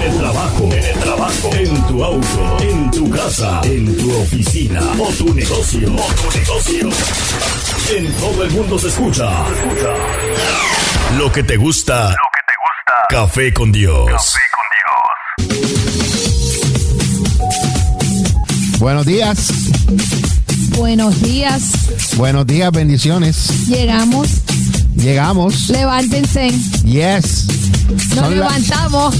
[0.00, 4.80] En el trabajo, en el trabajo, en tu auto, en tu casa, en tu oficina
[4.98, 6.88] o tu negocio, o tu negocio.
[7.94, 9.28] En todo el mundo se escucha.
[11.18, 12.08] Lo que te gusta.
[12.08, 12.94] Lo que te gusta.
[13.10, 14.06] Café con Dios.
[14.06, 14.64] Café con
[15.50, 15.98] Dios.
[18.78, 19.52] Buenos días.
[20.78, 21.62] Buenos días.
[22.16, 23.68] Buenos días, bendiciones.
[23.68, 24.28] Llegamos.
[24.96, 25.68] Llegamos.
[25.68, 26.50] Levántense.
[26.84, 27.44] Yes.
[28.14, 29.16] Nos levantamos.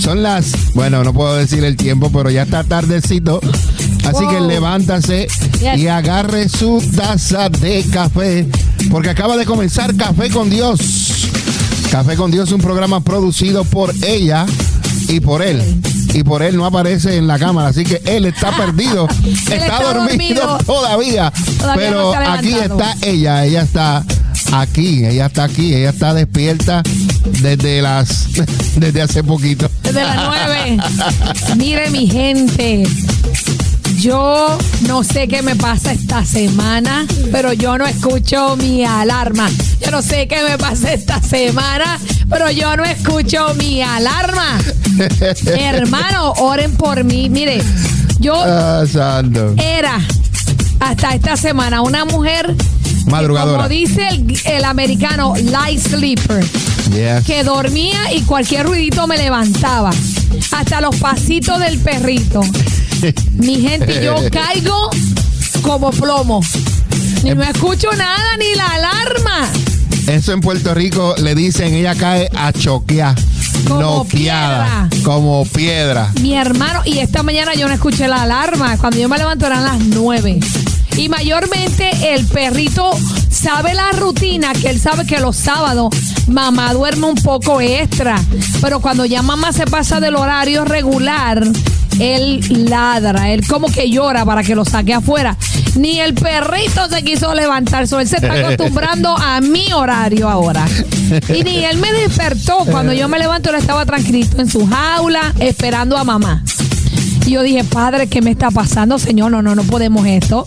[0.00, 3.40] Son las, bueno, no puedo decir el tiempo, pero ya está tardecito.
[4.04, 5.28] Así que levántase
[5.76, 8.48] y agarre su taza de café,
[8.90, 11.28] porque acaba de comenzar Café con Dios.
[11.90, 14.46] Café con Dios es un programa producido por ella
[15.08, 15.62] y por él.
[16.14, 19.06] Y por él no aparece en la cámara, así que él está perdido,
[19.50, 21.32] está, dormido, todavía,
[21.76, 24.04] pero aquí está ella, ella está
[24.52, 26.82] aquí, ella está aquí, ella está despierta
[27.40, 28.28] desde las
[28.76, 29.70] desde hace poquito.
[29.82, 30.78] Desde las nueve.
[31.56, 32.84] Mire mi gente.
[33.98, 39.50] Yo no sé qué me pasa esta semana, pero yo no escucho mi alarma.
[39.84, 41.98] Yo no sé qué me pasa esta semana,
[42.30, 44.58] pero yo no escucho mi alarma.
[45.46, 47.28] Hermano, oren por mí.
[47.28, 47.62] Mire,
[48.20, 48.84] yo ah,
[49.58, 50.00] era
[50.80, 52.56] hasta esta semana una mujer
[53.06, 53.56] Madrugadora.
[53.56, 54.08] Como dice
[54.44, 56.44] el, americano, light sleeper.
[57.24, 59.90] Que dormía y cualquier ruidito me levantaba.
[60.50, 62.40] Hasta los pasitos del perrito.
[63.34, 64.90] Mi gente, yo caigo
[65.62, 66.40] como plomo.
[67.22, 69.50] Ni no escucho nada, ni la alarma.
[70.06, 73.14] Eso en Puerto Rico le dicen, ella cae a choquear.
[73.68, 74.88] Como piedra.
[75.04, 76.10] Como piedra.
[76.20, 78.76] Mi hermano, y esta mañana yo no escuché la alarma.
[78.78, 80.40] Cuando yo me levanto eran las nueve.
[80.96, 82.90] Y mayormente el perrito
[83.40, 85.94] sabe la rutina, que él sabe que los sábados
[86.26, 88.20] mamá duerme un poco extra.
[88.60, 91.42] Pero cuando ya mamá se pasa del horario regular,
[91.98, 95.36] él ladra, él como que llora para que lo saque afuera.
[95.74, 100.66] Ni el perrito se quiso levantar, él se está acostumbrando a mi horario ahora.
[101.34, 102.64] Y ni él me despertó.
[102.66, 106.44] Cuando yo me levanto, él estaba tranquilito en su jaula, esperando a mamá.
[107.26, 108.98] Y yo dije, padre, ¿qué me está pasando?
[108.98, 110.44] Señor, no, no, no podemos esto.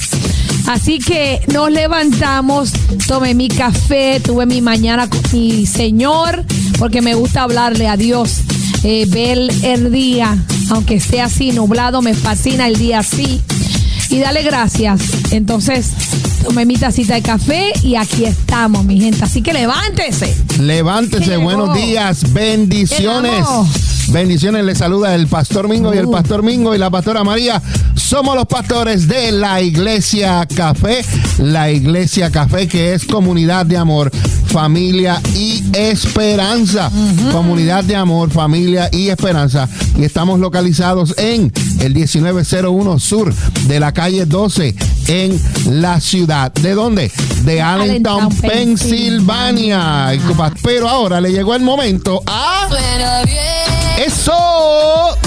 [0.67, 2.71] Así que nos levantamos,
[3.07, 6.43] tomé mi café, tuve mi mañana con mi Señor,
[6.79, 8.41] porque me gusta hablarle a Dios,
[8.83, 10.37] eh, ver el día,
[10.69, 13.41] aunque sea así nublado, me fascina el día así.
[14.09, 15.01] Y dale gracias.
[15.31, 15.91] Entonces,
[16.43, 19.23] tomé mi tacita de café y aquí estamos, mi gente.
[19.23, 20.35] Así que levántese.
[20.59, 23.45] Levántese, buenos días, bendiciones.
[24.11, 27.61] Bendiciones, le saluda el pastor Mingo y el pastor Mingo y la pastora María.
[27.95, 31.03] Somos los pastores de la Iglesia Café,
[31.39, 34.11] la Iglesia Café que es comunidad de amor,
[34.47, 36.91] familia y esperanza.
[37.31, 39.67] Comunidad de amor, familia y esperanza.
[39.97, 44.75] Y estamos localizados en el 1901 Sur de la calle 12
[45.07, 45.39] en
[45.81, 46.51] la ciudad.
[46.53, 47.11] ¿De dónde?
[47.45, 50.11] De Allentown, Pensilvania.
[50.61, 52.67] Pero ahora le llegó el momento a...
[53.97, 55.17] ¡Eso!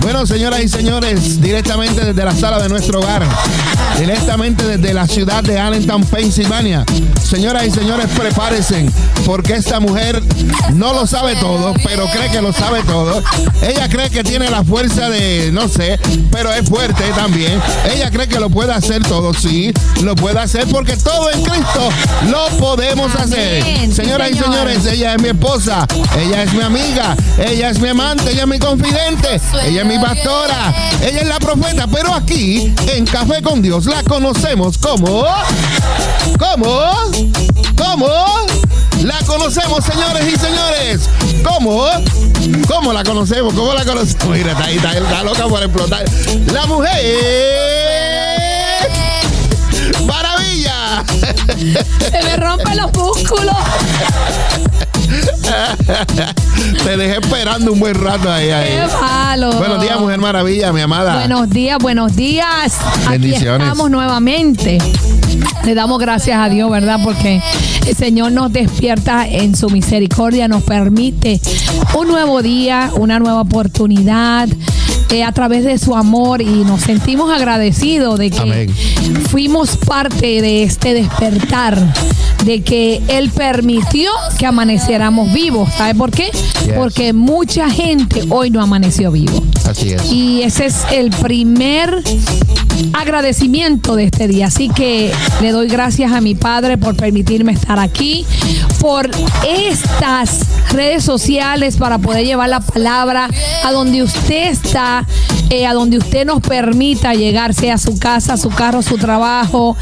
[0.00, 3.22] Bueno, señoras y señores, directamente desde la sala de nuestro hogar,
[3.98, 6.84] directamente desde la ciudad de Allentown, Pensilvania.
[7.22, 8.86] Señoras y señores, prepárense,
[9.24, 10.22] porque esta mujer
[10.74, 13.22] no lo sabe todo, pero cree que lo sabe todo.
[13.62, 15.98] Ella cree que tiene la fuerza de, no sé,
[16.30, 17.60] pero es fuerte también.
[17.92, 19.72] Ella cree que lo puede hacer todo, sí,
[20.02, 21.88] lo puede hacer porque todo en Cristo
[22.30, 23.64] lo podemos hacer.
[23.92, 25.86] Señoras y señores, ella es mi esposa,
[26.18, 29.98] ella es mi amiga, ella es mi amante, ella es mi confidente, ella es mi
[29.98, 35.26] pastora, ella es la profeta, pero aquí en Café con Dios la conocemos como,
[36.38, 36.92] ¿cómo?
[37.76, 38.06] ¿Cómo?
[39.02, 41.08] La conocemos, señores y señores.
[41.42, 41.86] ¿Cómo?
[42.68, 43.52] ¿Cómo la conocemos?
[43.54, 44.26] ¿Cómo la conocemos?
[44.28, 46.04] Mira, está ahí, está, loca por explotar.
[46.52, 47.00] La mujer.
[50.06, 51.04] ¡Maravilla!
[52.10, 53.56] Se me rompen los músculos.
[56.84, 58.50] Te dejé esperando un buen rato ahí.
[58.50, 58.68] ahí.
[58.68, 59.52] Qué malo.
[59.54, 61.16] Buenos días, Mujer Maravilla, mi amada.
[61.16, 62.78] Buenos días, buenos días.
[63.08, 63.54] Bendiciones.
[63.54, 64.78] Aquí estamos nuevamente.
[65.64, 67.00] Le damos gracias a Dios, ¿verdad?
[67.02, 67.40] Porque
[67.86, 71.40] el Señor nos despierta en su misericordia, nos permite
[71.94, 74.48] un nuevo día, una nueva oportunidad.
[75.10, 78.74] Eh, a través de su amor y nos sentimos agradecidos de que Amén.
[79.28, 81.78] fuimos parte de este despertar,
[82.44, 85.72] de que Él permitió que amaneciéramos vivos.
[85.74, 86.30] ¿Sabe por qué?
[86.76, 89.42] Porque mucha gente hoy no amaneció vivo.
[89.68, 90.10] Así es.
[90.10, 92.02] Y ese es el primer
[92.92, 94.46] agradecimiento de este día.
[94.46, 98.26] Así que le doy gracias a mi padre por permitirme estar aquí,
[98.80, 99.10] por
[99.46, 100.40] estas
[100.70, 103.28] redes sociales para poder llevar la palabra
[103.64, 104.93] a donde usted está,
[105.50, 109.76] eh, a donde usted nos permita llegar, sea a su casa, su carro, su trabajo,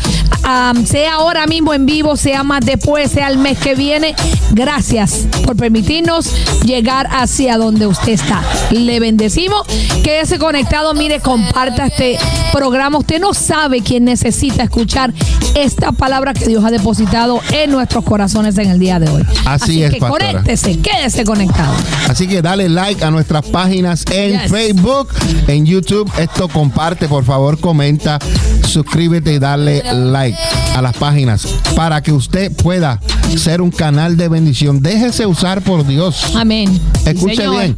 [0.87, 4.15] sea ahora mismo en vivo, sea más después, sea el mes que viene.
[4.51, 6.33] Gracias por permitirnos
[6.65, 8.43] llegar hacia donde usted está.
[8.71, 9.63] Le bendecimos.
[10.03, 12.19] Quédese conectado, mire, comparta este
[12.53, 12.99] programa.
[12.99, 15.13] Usted no sabe quién necesita escuchar
[15.55, 19.23] esta palabra que Dios ha depositado en nuestros corazones en el día de hoy.
[19.45, 20.27] Así es, que pastora.
[20.29, 21.73] conéctese, quédese conectado.
[22.09, 24.51] Así que dale like a nuestras páginas en Yes.
[24.51, 25.02] Facebook,
[25.47, 26.11] en YouTube.
[26.19, 28.19] Esto comparte, por favor, comenta,
[28.67, 30.39] suscríbete y dale like
[30.75, 31.47] a las páginas
[31.77, 33.01] para que usted pueda
[33.37, 34.81] ser un canal de bendición.
[34.81, 36.35] Déjese usar por Dios.
[36.37, 36.81] Amén.
[37.05, 37.61] Escuche señor.
[37.61, 37.77] bien,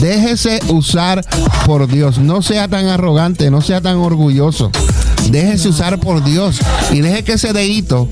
[0.00, 1.24] déjese usar
[1.66, 2.18] por Dios.
[2.18, 4.70] No sea tan arrogante, no sea tan orgulloso.
[5.30, 6.58] Déjese usar por Dios
[6.90, 8.08] y deje que ese dedito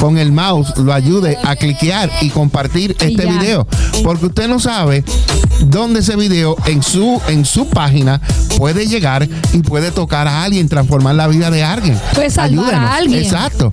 [0.00, 3.30] con el mouse lo ayude a cliquear y compartir Y este ya.
[3.38, 3.68] video.
[4.02, 5.04] Porque usted no sabe
[5.66, 8.20] dónde ese video en su, en su página
[8.58, 11.98] puede llegar y puede tocar a alguien, transformar la vida de alguien.
[12.14, 13.22] Puede salvar a alguien.
[13.22, 13.70] Exacto.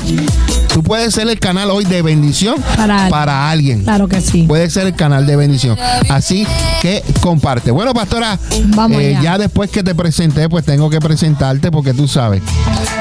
[0.72, 3.80] Tú puedes ser el canal hoy de bendición Para para, alguien.
[3.80, 4.44] alguien Claro que sí.
[4.44, 5.78] puede ser el canal de bendición.
[6.10, 6.46] Así
[6.82, 7.72] que comparte.
[7.72, 8.38] Bueno, pastora,
[8.68, 12.42] Vamos eh, ya después que te presenté, pues tengo que presentarte porque tú sabes.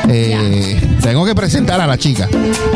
[0.08, 2.28] Eh, tengo que presentar a la chica.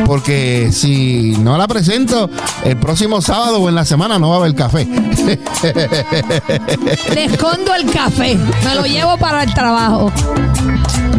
[0.05, 2.31] Porque si no la presento,
[2.65, 4.87] el próximo sábado o en la semana no va a haber café.
[7.15, 8.37] Le escondo el café.
[8.65, 10.13] Me lo llevo para el trabajo.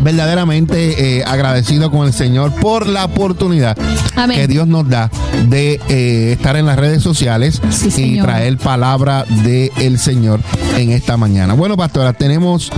[0.02, 3.78] Verdaderamente eh, agradecido con el Señor por la oportunidad
[4.16, 4.38] Amén.
[4.38, 5.10] que Dios nos da
[5.50, 8.26] de eh, estar en las redes sociales Sí, y señor.
[8.28, 10.40] traer palabra del Señor
[10.78, 11.56] en esta mañana.
[11.56, 12.72] Bueno, pastora, tenemos,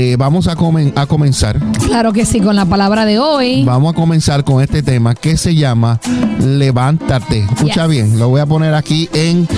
[0.00, 3.64] eh, vamos a, comen- a comenzar, Claro que sí, con la palabra de hoy.
[3.64, 5.98] vamos a comenzar con este tema que se llama
[6.40, 7.40] Levántate.
[7.40, 7.88] Escucha Yes.
[7.90, 9.48] bien, lo voy a poner aquí en,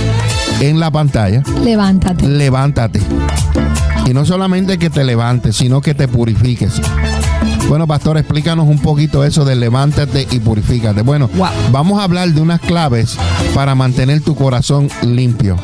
[0.60, 1.42] en la pantalla.
[1.62, 2.26] Levántate.
[2.26, 3.00] Levántate.
[4.06, 6.80] Y no solamente que te levantes, sino que te purifiques.
[7.68, 11.02] Bueno, pastor, explícanos un poquito eso de levántate y purifícate.
[11.02, 11.48] Bueno, Wow.
[11.70, 13.16] vamos a hablar de unas claves
[13.54, 15.56] para mantener tu corazón limpio.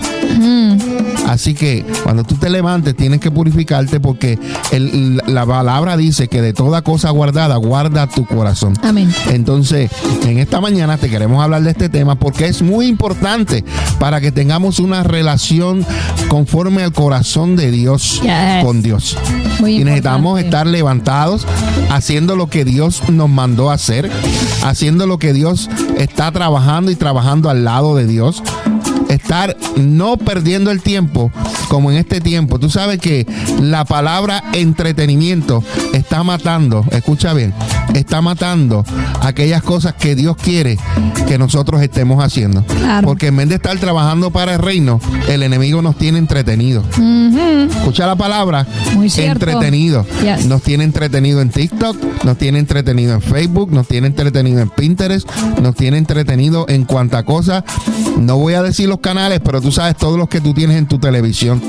[1.27, 4.39] Así que cuando tú te levantes tienes que purificarte porque
[4.71, 8.75] el- la palabra dice que de toda cosa guardada guarda tu corazón.
[8.83, 9.13] Amén.
[9.31, 9.91] Entonces,
[10.25, 13.65] en esta mañana te queremos hablar de este tema porque es muy importante
[13.99, 15.85] para que tengamos una relación
[16.29, 18.65] conforme al corazón de Dios Yes.
[18.65, 19.17] con Dios.
[19.61, 20.47] Muy y necesitamos importante.
[20.47, 21.47] estar levantados,
[21.91, 24.11] haciendo lo que Dios nos mandó a hacer,
[24.65, 25.69] haciendo lo que Dios
[25.99, 28.43] está trabajando y trabajando al lado de Dios.
[29.27, 31.33] Estar no perdiendo el tiempo
[31.69, 32.61] como en este tiempo.
[32.61, 33.27] Tú sabes que
[33.61, 37.53] la palabra entretenimiento está matando, escucha bien,
[37.93, 38.85] está matando
[39.23, 40.79] aquellas cosas que Dios quiere
[41.27, 42.63] que nosotros estemos haciendo.
[42.65, 43.05] Claro.
[43.09, 46.87] Porque en vez de estar trabajando para el reino, el enemigo nos tiene entretenidos.
[47.71, 50.07] Escucha la palabra Muy entretenido.
[50.23, 50.47] Yes.
[50.47, 55.29] Nos tiene entretenido en TikTok, nos tiene entretenido en Facebook, nos tiene entretenido en Pinterest,
[55.61, 57.65] nos tiene entretenido en cuanta cosa.
[58.19, 60.87] No voy a decir los canales, pero tú sabes todos los que tú tienes en
[60.87, 61.63] tu televisión.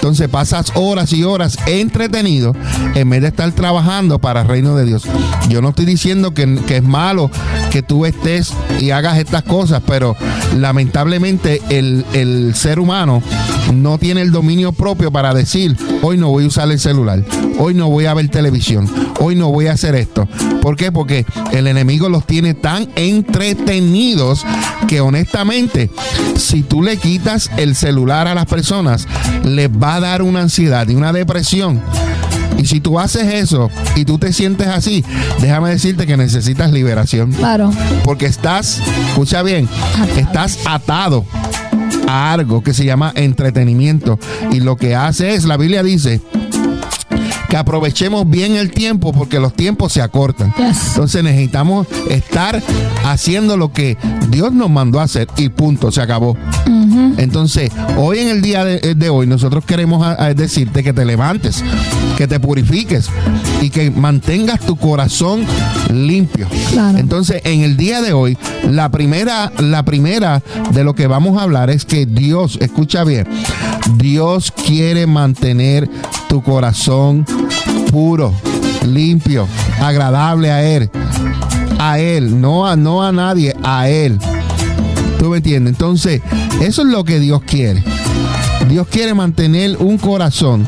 [0.00, 2.56] Entonces pasas horas y horas entretenido
[2.94, 5.02] en vez de estar trabajando para el reino de Dios.
[5.50, 7.30] Yo no estoy diciendo que, que es malo
[7.70, 10.16] que tú estés y hagas estas cosas, pero
[10.56, 13.22] lamentablemente el, el ser humano
[13.74, 17.22] no tiene el dominio propio para decir, hoy no voy a usar el celular,
[17.58, 18.90] hoy no voy a ver televisión,
[19.20, 20.26] hoy no voy a hacer esto.
[20.62, 20.92] ¿Por qué?
[20.92, 24.44] Porque el enemigo los tiene tan entretenidos
[24.88, 25.90] que honestamente,
[26.36, 29.06] si tú le quitas el celular a las personas,
[29.44, 31.80] les va a dar una ansiedad y una depresión.
[32.58, 35.04] Y si tú haces eso y tú te sientes así,
[35.40, 37.32] déjame decirte que necesitas liberación.
[37.32, 37.72] Claro.
[38.04, 39.68] Porque estás, escucha bien,
[40.16, 41.24] estás atado
[42.06, 44.18] a algo que se llama entretenimiento.
[44.52, 46.20] Y lo que hace es, la Biblia dice
[47.50, 50.54] que aprovechemos bien el tiempo porque los tiempos se acortan.
[50.56, 50.88] Yes.
[50.90, 52.62] Entonces necesitamos estar
[53.04, 53.98] haciendo lo que
[54.30, 56.36] Dios nos mandó a hacer y punto, se acabó.
[57.18, 61.04] Entonces, hoy en el día de, de hoy nosotros queremos a- a decirte que te
[61.04, 61.62] levantes,
[62.16, 63.08] que te purifiques
[63.60, 65.44] y que mantengas tu corazón
[65.92, 66.46] limpio.
[66.70, 66.98] Claro.
[66.98, 68.38] Entonces, en el día de hoy,
[68.68, 70.40] la primera, la primera
[70.72, 73.26] de lo que vamos a hablar es que Dios, escucha bien,
[73.96, 75.90] Dios quiere mantener
[76.28, 77.26] tu corazón
[77.90, 78.32] puro,
[78.86, 79.46] limpio,
[79.80, 80.90] agradable a Él.
[81.78, 84.18] A Él, no a, no a nadie, a Él.
[85.18, 85.72] ¿Tú me entiendes?
[85.74, 86.20] Entonces,
[86.60, 87.82] eso es lo que Dios quiere.
[88.68, 90.66] Dios quiere mantener un corazón,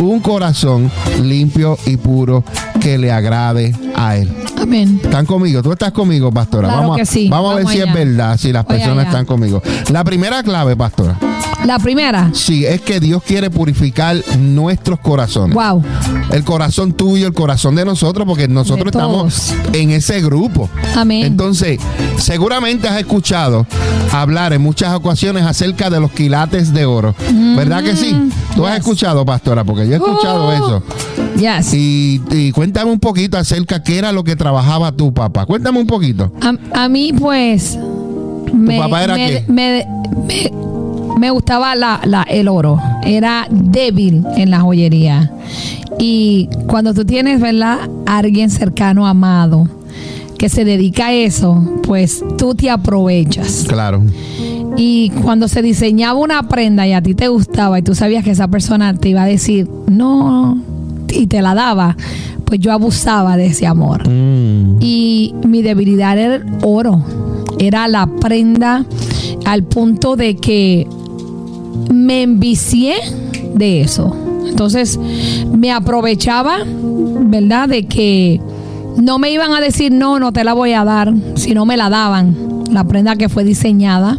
[0.00, 0.90] un corazón
[1.22, 2.42] limpio y puro
[2.80, 4.30] que le agrade a Él.
[4.60, 5.00] Amén.
[5.02, 5.62] ¿Están conmigo?
[5.62, 6.68] ¿Tú estás conmigo, pastora?
[6.68, 7.28] Claro vamos a, sí.
[7.28, 9.10] vamos a ver si es verdad, si las Voy personas allá.
[9.10, 9.62] están conmigo.
[9.90, 11.16] La primera clave, pastora,
[11.66, 12.30] La primera.
[12.32, 15.54] sí, es que Dios quiere purificar nuestros corazones.
[15.54, 15.82] Wow.
[16.32, 20.68] El corazón tuyo, el corazón de nosotros, porque nosotros estamos en ese grupo.
[20.94, 21.24] Amén.
[21.26, 21.78] Entonces,
[22.18, 23.66] seguramente has escuchado
[24.12, 27.14] hablar en muchas ocasiones acerca de los quilates de oro.
[27.56, 28.14] ¿Verdad que sí?
[28.54, 30.52] Tú has Mm, escuchado, pastora, porque yo he escuchado Oh.
[30.52, 30.82] eso.
[31.36, 31.74] Yes.
[31.74, 35.44] Y, y cuéntame un poquito acerca qué era lo que trabajaba tu papá.
[35.46, 36.32] Cuéntame un poquito.
[36.40, 37.76] A, a mí, pues.
[38.54, 39.44] Me, papá era me, qué?
[39.48, 39.86] me-
[40.26, 40.52] me-
[41.16, 42.78] me gustaba la, la- el oro.
[43.04, 45.32] Era débil en la joyería.
[45.98, 47.78] Y cuando tú tienes, ¿verdad?
[48.06, 49.68] Alguien cercano, amado,
[50.38, 53.64] que se dedica a eso, pues tú te aprovechas.
[53.68, 54.02] Claro.
[54.76, 58.32] Y cuando se diseñaba una prenda y a ti te gustaba y tú sabías que
[58.32, 60.58] esa persona te iba a decir no
[61.08, 61.96] y te la daba,
[62.44, 64.06] pues yo abusaba de ese amor.
[64.06, 64.76] Mm.
[64.82, 67.02] Y mi debilidad era el oro.
[67.58, 68.84] Era la prenda
[69.46, 70.86] al punto de que
[71.92, 72.96] me envicié
[73.54, 74.16] de eso.
[74.48, 77.68] Entonces me aprovechaba, ¿verdad?
[77.68, 78.40] De que
[78.96, 81.76] no me iban a decir no, no te la voy a dar, si no me
[81.76, 84.18] la daban, la prenda que fue diseñada.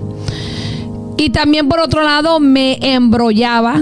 [1.18, 3.82] Y también por otro lado me embrollaba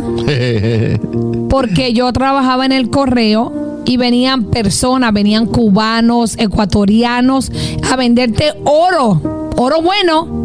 [1.49, 7.51] porque yo trabajaba en el correo y venían personas, venían cubanos, ecuatorianos
[7.91, 10.44] a venderte oro, oro bueno.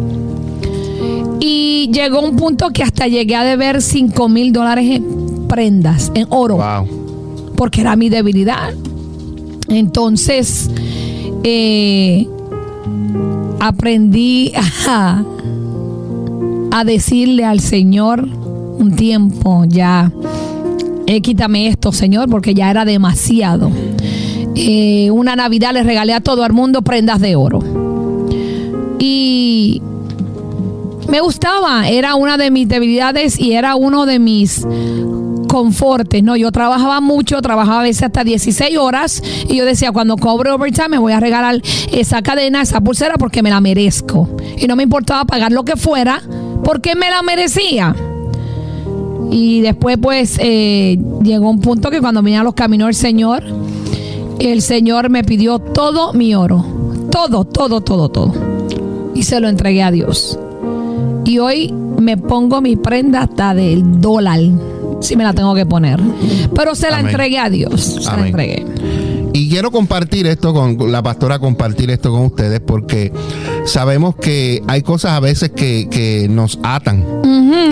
[1.41, 6.27] Y llegó un punto que hasta llegué a deber 5 mil dólares en prendas, en
[6.31, 7.55] oro, wow.
[7.57, 8.75] porque era mi debilidad.
[9.69, 10.71] Entonces,
[11.43, 12.29] eh,
[13.59, 14.53] aprendí
[14.87, 15.25] a,
[16.71, 18.29] a decirle al Señor
[18.81, 20.11] un tiempo ya,
[21.07, 23.71] eh, quítame esto, Señor, porque ya era demasiado.
[24.55, 27.61] Eh, una Navidad le regalé a todo el mundo prendas de oro.
[28.99, 29.83] Y
[31.11, 34.65] me gustaba, era una de mis debilidades y era uno de mis
[35.49, 36.37] confortes, ¿no?
[36.37, 40.91] Yo trabajaba mucho, trabajaba a veces hasta 16 horas y yo decía, cuando cobre overtime
[40.91, 41.61] me voy a regalar
[41.93, 44.29] esa cadena, esa pulsera porque me la merezco.
[44.57, 46.23] Y no me importaba pagar lo que fuera
[46.63, 47.97] porque me la merecía.
[49.33, 53.43] Y después pues eh, llegó un punto que cuando vine a los caminos del Señor,
[54.39, 56.65] el Señor me pidió todo mi oro,
[57.11, 58.33] todo, todo, todo, todo.
[59.17, 60.39] Y se lo entregué a Dios.
[61.25, 64.41] Y hoy me pongo mi prenda hasta del dólar,
[65.01, 66.01] si me la tengo que poner.
[66.55, 67.11] Pero se la Amén.
[67.11, 67.99] entregué a Dios.
[68.03, 68.65] Se la entregué.
[69.33, 73.13] Y quiero compartir esto con la pastora, compartir esto con ustedes, porque
[73.65, 77.05] sabemos que hay cosas a veces que, que nos atan.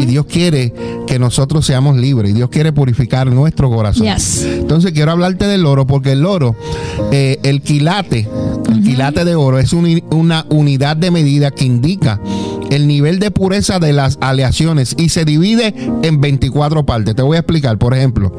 [0.01, 0.73] Y Dios quiere
[1.07, 2.31] que nosotros seamos libres.
[2.31, 4.07] Y Dios quiere purificar nuestro corazón.
[4.07, 4.45] Yes.
[4.45, 6.55] Entonces quiero hablarte del oro, porque el oro,
[7.11, 8.29] eh, el quilate,
[8.71, 12.21] el quilate de oro es una unidad de medida que indica
[12.71, 17.15] el nivel de pureza de las aleaciones y se divide en 24 partes.
[17.15, 18.33] Te voy a explicar, por ejemplo.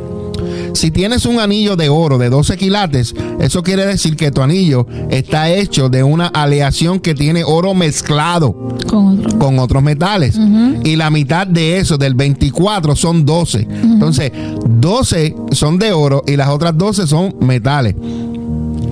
[0.73, 4.85] Si tienes un anillo de oro de 12 quilates, eso quiere decir que tu anillo
[5.09, 8.53] está hecho de una aleación que tiene oro mezclado
[8.87, 9.39] Con otro.
[9.39, 10.39] con otros metales.
[10.83, 13.67] Y la mitad de eso, del 24, son 12.
[13.83, 14.31] Entonces,
[14.69, 17.95] 12 son de oro y las otras 12 son metales.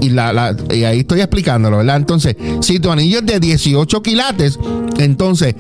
[0.02, 1.98] Y, la, la- y ahí estoy explicándolo, ¿verdad?
[1.98, 4.60] Entonces, si tu anillo es de 18 quilates,
[4.98, 5.56] entonces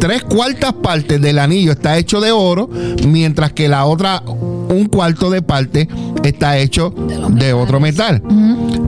[0.00, 2.68] tres cuartas partes del anillo está hecho de oro,
[3.06, 5.88] mientras que la otra, un cuarto de parte,
[6.22, 6.92] está hecho
[7.30, 8.22] de, otro metal.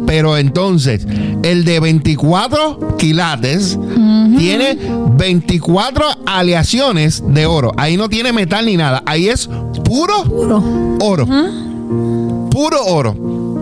[0.06, 1.06] Pero entonces,
[1.42, 3.78] el de 24 quilates
[4.38, 4.78] tiene
[5.16, 7.72] 24 aleaciones de oro.
[7.76, 9.02] Ahí no tiene metal ni nada.
[9.06, 9.48] Ahí es
[9.84, 10.62] puro Puro.
[11.00, 11.26] oro.
[12.50, 13.14] Puro oro.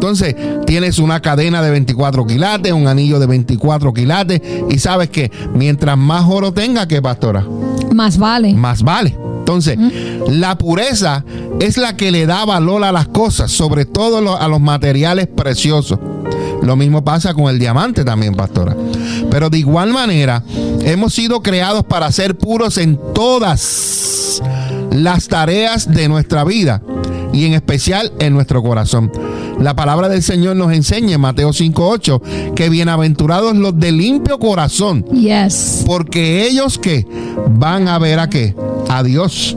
[0.05, 4.43] Entonces, tienes una cadena de 24 quilates, un anillo de 24 quilates.
[4.69, 7.43] Y sabes que mientras más oro tenga, que pastora,
[7.95, 8.53] Más vale.
[8.53, 9.17] más vale.
[9.39, 9.79] Entonces,
[10.29, 11.25] la pureza
[11.59, 15.99] es la que le da valor a las cosas, sobre todo a los materiales preciosos.
[16.63, 18.77] Lo mismo pasa con el diamante también, pastora.
[19.31, 20.43] Pero de igual manera,
[20.83, 24.43] hemos sido creados para ser puros en todas
[24.91, 26.83] las tareas de nuestra vida
[27.33, 29.11] y en especial en nuestro corazón.
[29.61, 35.05] La palabra del Señor nos enseña en Mateo 5:8 que bienaventurados los de limpio corazón.
[35.07, 35.85] Yes.
[35.87, 37.07] Porque ellos que
[37.59, 38.55] van a ver a qué?
[38.89, 39.57] A Dios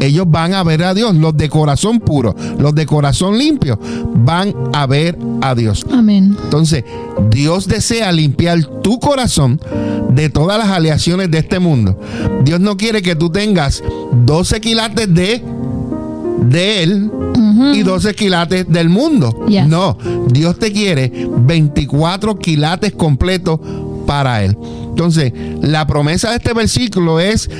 [0.00, 1.14] ellos van a ver a Dios.
[1.14, 3.78] Los de corazón puro, los de corazón limpio,
[4.14, 5.84] van a ver a Dios.
[5.90, 6.36] Amén.
[6.44, 6.84] Entonces,
[7.30, 9.60] Dios desea limpiar tu corazón
[10.10, 11.98] de todas las aleaciones de este mundo.
[12.44, 13.82] Dios no quiere que tú tengas
[14.24, 15.42] 12 quilates de,
[16.48, 17.10] de Él
[17.74, 19.46] y 12 quilates del mundo.
[19.66, 19.96] No,
[20.28, 23.60] Dios te quiere 24 quilates completos
[24.06, 24.56] para Él.
[24.88, 27.50] Entonces, la promesa de este versículo es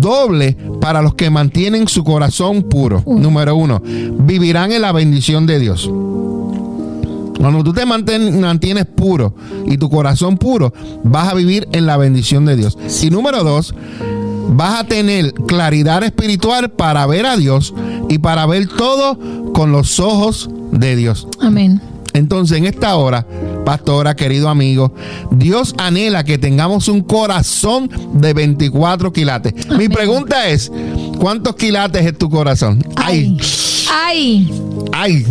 [0.00, 3.04] doble para los que mantienen su corazón puro.
[3.06, 5.88] Número uno, vivirán en la bendición de Dios.
[7.38, 9.34] Cuando tú te mantienes puro
[9.66, 10.72] y tu corazón puro,
[11.02, 12.78] vas a vivir en la bendición de Dios.
[13.02, 13.74] Y número dos,
[14.50, 17.74] vas a tener claridad espiritual para ver a Dios
[18.12, 19.18] y para ver todo
[19.54, 21.26] con los ojos de Dios.
[21.40, 21.80] Amén.
[22.12, 23.26] Entonces, en esta hora,
[23.64, 24.92] pastora, querido amigo,
[25.30, 29.54] Dios anhela que tengamos un corazón de 24 quilates.
[29.78, 30.70] Mi pregunta es,
[31.18, 32.84] ¿cuántos quilates es tu corazón?
[32.96, 33.38] Ay.
[33.90, 34.50] Ay.
[34.92, 35.26] Ay.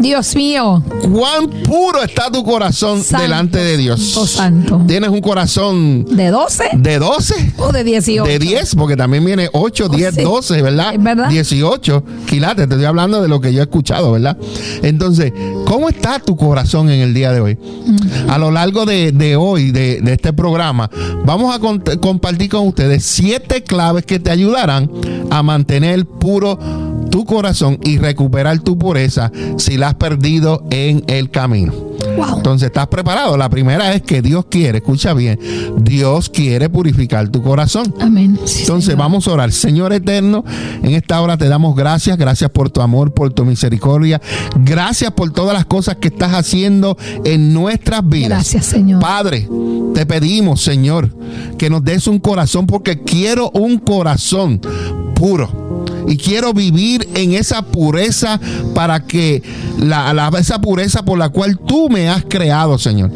[0.00, 0.82] Dios mío.
[1.12, 4.00] ¿Cuán puro está tu corazón delante de Dios?
[4.30, 4.82] Santo.
[4.86, 6.70] ¿Tienes un corazón de 12?
[6.78, 7.52] ¿De 12?
[7.58, 8.24] ¿O de 18?
[8.24, 10.94] De 10, porque también viene 8, 10, 12, ¿verdad?
[10.94, 11.28] ¿Es verdad?
[11.28, 12.66] 18 quilates.
[12.66, 14.38] Te estoy hablando de lo que yo he escuchado, ¿verdad?
[14.82, 15.32] Entonces,
[15.66, 17.58] ¿cómo está tu corazón en el día de hoy?
[18.28, 20.90] A lo largo de, hoy, de, este programa,
[21.24, 21.60] vamos a
[21.98, 24.90] compartir con ustedes siete claves que te ayudarán
[25.30, 26.58] a mantener puro
[27.10, 31.90] tu corazón y recuperar tu pureza si la has perdido en el camino.
[32.36, 33.36] Entonces, ¿estás preparado?
[33.36, 35.38] La primera es que Dios quiere, escucha bien,
[35.80, 37.94] Dios quiere purificar tu corazón.
[38.00, 38.38] Amén.
[38.60, 39.52] Entonces, vamos a orar.
[39.52, 40.44] Señor eterno,
[40.82, 44.20] en esta hora te damos gracias, gracias por tu amor, por tu misericordia,
[44.64, 48.30] gracias por todas las cosas que estás haciendo en nuestras vidas.
[48.30, 49.00] Gracias, Señor.
[49.00, 49.48] Padre,
[49.94, 51.14] te pedimos, Señor,
[51.58, 54.60] que nos des un corazón porque quiero un corazón
[55.14, 58.40] puro y quiero vivir en esa pureza
[58.74, 59.42] para que
[59.78, 63.10] la, esa pureza por la cual tú me has creado, Señor.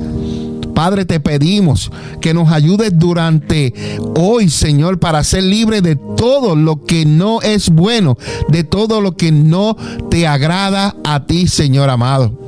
[0.75, 3.73] Padre, te pedimos que nos ayudes durante
[4.17, 9.17] hoy, Señor, para ser libre de todo lo que no es bueno, de todo lo
[9.17, 9.77] que no
[10.11, 12.44] te agrada a ti, Señor amado.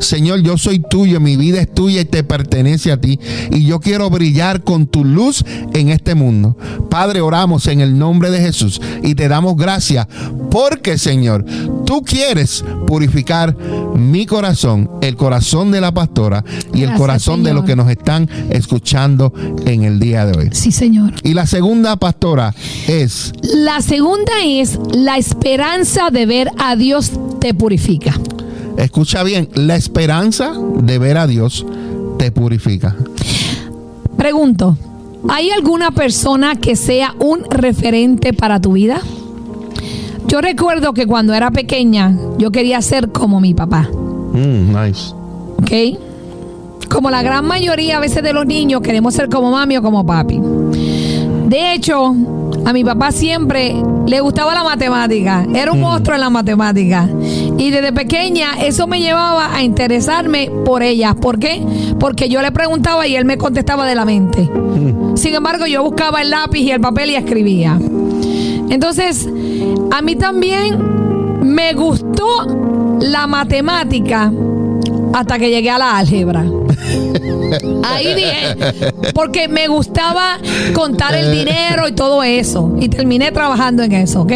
[0.00, 3.18] Señor, yo soy tuyo, mi vida es tuya y te pertenece a ti.
[3.50, 6.56] Y yo quiero brillar con tu luz en este mundo.
[6.90, 10.06] Padre, oramos en el nombre de Jesús y te damos gracias
[10.50, 11.44] porque, Señor,
[11.84, 13.56] tú quieres purificar
[13.94, 18.28] mi corazón, el corazón de la pastora y el corazón de los que nos están
[18.50, 19.32] escuchando
[19.64, 20.48] en el día de hoy.
[20.52, 21.12] Sí, Señor.
[21.22, 22.54] Y la segunda, pastora,
[22.86, 23.32] es...
[23.42, 28.14] La segunda es la esperanza de ver a Dios te purifica.
[28.76, 31.64] Escucha bien, la esperanza de ver a Dios
[32.18, 32.94] te purifica.
[34.16, 34.76] Pregunto,
[35.28, 39.00] ¿hay alguna persona que sea un referente para tu vida?
[40.26, 43.88] Yo recuerdo que cuando era pequeña yo quería ser como mi papá.
[44.32, 45.12] Mm, nice.
[45.58, 46.88] ¿Ok?
[46.90, 50.04] Como la gran mayoría a veces de los niños queremos ser como mami o como
[50.04, 50.40] papi.
[51.48, 52.14] De hecho,
[52.64, 55.46] a mi papá siempre le gustaba la matemática.
[55.54, 55.82] Era un mm.
[55.82, 57.08] monstruo en la matemática.
[57.58, 61.14] Y desde pequeña eso me llevaba a interesarme por ellas.
[61.14, 61.62] ¿Por qué?
[61.98, 64.42] Porque yo le preguntaba y él me contestaba de la mente.
[64.42, 65.16] Mm.
[65.16, 67.78] Sin embargo, yo buscaba el lápiz y el papel y escribía.
[68.68, 69.28] Entonces,
[69.90, 70.78] a mí también
[71.42, 72.26] me gustó
[73.00, 74.32] la matemática
[75.12, 76.44] hasta que llegué a la álgebra.
[77.84, 80.38] Ahí bien, porque me gustaba
[80.74, 82.76] contar el dinero y todo eso.
[82.80, 84.32] Y terminé trabajando en eso, ¿ok?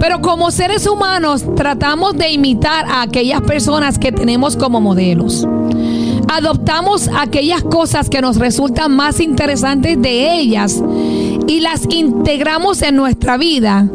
[0.00, 5.46] Pero como seres humanos tratamos de imitar a aquellas personas que tenemos como modelos.
[6.30, 10.82] Adoptamos aquellas cosas que nos resultan más interesantes de ellas
[11.46, 13.88] y las integramos en nuestra vida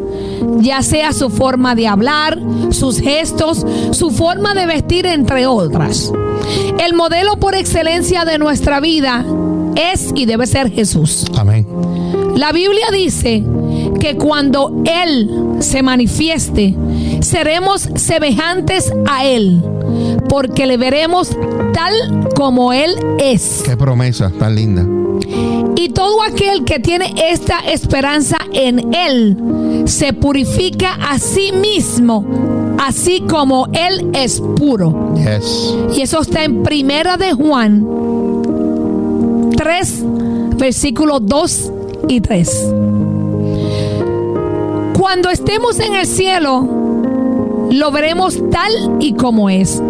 [0.59, 2.39] ya sea su forma de hablar,
[2.71, 6.11] sus gestos, su forma de vestir, entre otras.
[6.79, 9.25] El modelo por excelencia de nuestra vida
[9.75, 11.25] es y debe ser Jesús.
[11.37, 11.65] Amén.
[12.35, 13.43] La Biblia dice
[13.99, 16.75] que cuando Él se manifieste,
[17.21, 19.61] seremos semejantes a Él,
[20.29, 21.35] porque le veremos
[21.73, 23.63] tal como Él es.
[23.65, 24.85] Qué promesa tan linda.
[25.75, 32.25] Y todo aquel que tiene esta esperanza en Él se purifica a sí mismo,
[32.79, 35.13] así como Él es puro.
[35.15, 35.75] Yes.
[35.95, 37.85] Y eso está en Primera de Juan
[39.55, 40.03] 3,
[40.57, 41.71] versículos 2
[42.07, 42.67] y 3.
[44.97, 46.67] Cuando estemos en el cielo,
[47.71, 49.81] lo veremos tal y como es.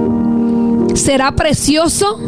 [0.95, 2.19] Será precioso,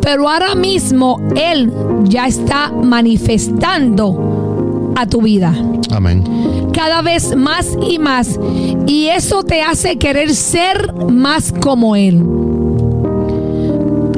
[0.00, 1.72] pero ahora mismo Él
[2.04, 5.54] ya está manifestando a tu vida
[5.90, 6.24] Amén.
[6.72, 8.38] cada vez más y más.
[8.86, 12.22] Y eso te hace querer ser más como Él.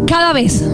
[0.07, 0.65] Cada vez.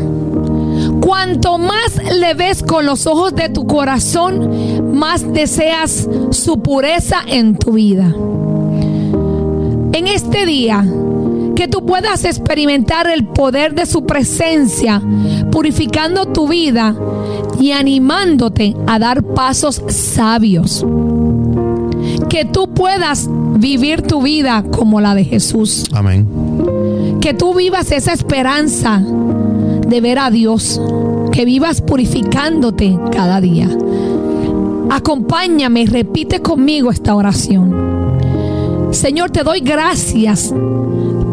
[1.01, 7.57] Cuanto más le ves con los ojos de tu corazón, más deseas su pureza en
[7.57, 8.15] tu vida.
[9.93, 10.87] En este día,
[11.57, 15.03] que tú puedas experimentar el poder de su presencia,
[15.51, 16.95] purificando tu vida
[17.59, 20.85] y animándote a dar pasos sabios
[22.29, 25.85] que tú puedas vivir tu vida como la de Jesús.
[25.93, 26.27] Amén.
[27.21, 29.03] Que tú vivas esa esperanza
[29.87, 30.81] de ver a Dios.
[31.33, 33.69] Que vivas purificándote cada día.
[34.91, 37.91] Acompáñame y repite conmigo esta oración.
[38.91, 40.53] Señor, te doy gracias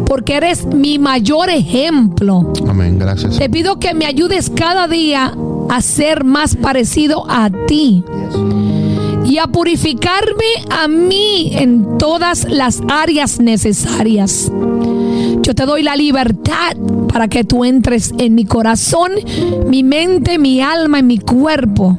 [0.06, 2.52] porque eres mi mayor ejemplo.
[2.68, 2.98] Amén.
[2.98, 3.38] Gracias.
[3.38, 5.34] Te pido que me ayudes cada día
[5.68, 8.04] a ser más parecido a ti
[9.26, 14.50] y a purificarme a mí en todas las áreas necesarias.
[15.42, 16.76] Yo te doy la libertad
[17.12, 19.12] para que tú entres en mi corazón,
[19.66, 21.98] mi mente, mi alma y mi cuerpo.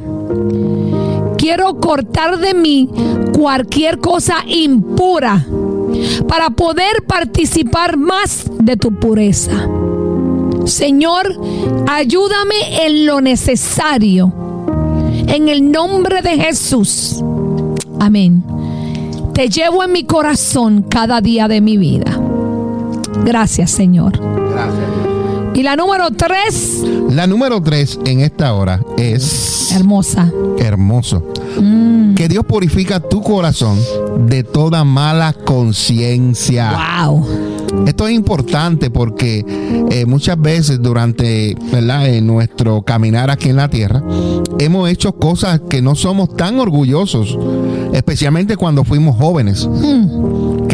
[1.39, 2.89] Quiero cortar de mí
[3.31, 5.45] cualquier cosa impura
[6.27, 9.65] para poder participar más de tu pureza.
[10.65, 11.33] Señor,
[11.87, 14.33] ayúdame en lo necesario.
[15.27, 17.23] En el nombre de Jesús.
[18.01, 18.43] Amén.
[19.33, 22.19] Te llevo en mi corazón cada día de mi vida.
[23.23, 24.38] Gracias, Señor.
[25.59, 30.31] Y la número tres, La número tres en esta hora es hermosa.
[30.57, 31.21] hermoso.
[32.15, 33.77] Que Dios purifica tu corazón
[34.29, 36.77] de toda mala conciencia.
[37.05, 37.27] Wow.
[37.85, 39.45] Esto es importante porque
[39.91, 42.07] eh, muchas veces durante ¿verdad?
[42.07, 44.01] en nuestro caminar aquí en la tierra
[44.59, 47.37] hemos hecho cosas que no somos tan orgullosos,
[47.91, 49.67] especialmente cuando fuimos jóvenes.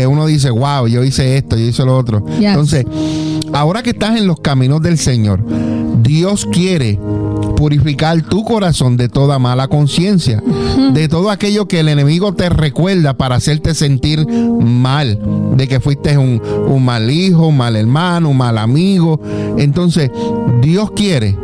[0.06, 2.24] Que uno dice, wow, yo hice esto, yo hice lo otro.
[2.38, 2.50] Yes.
[2.50, 2.86] Entonces,
[3.54, 5.44] ahora que estás en los caminos del Señor,
[6.04, 7.00] Dios quiere
[7.56, 10.44] purificar tu corazón de toda mala conciencia,
[10.94, 15.20] de todo aquello que el enemigo te recuerda para hacerte sentir mal,
[15.58, 19.20] de que fuiste un, un mal hijo, un mal hermano, un mal amigo.
[19.58, 20.12] Entonces,
[20.62, 21.36] Dios quiere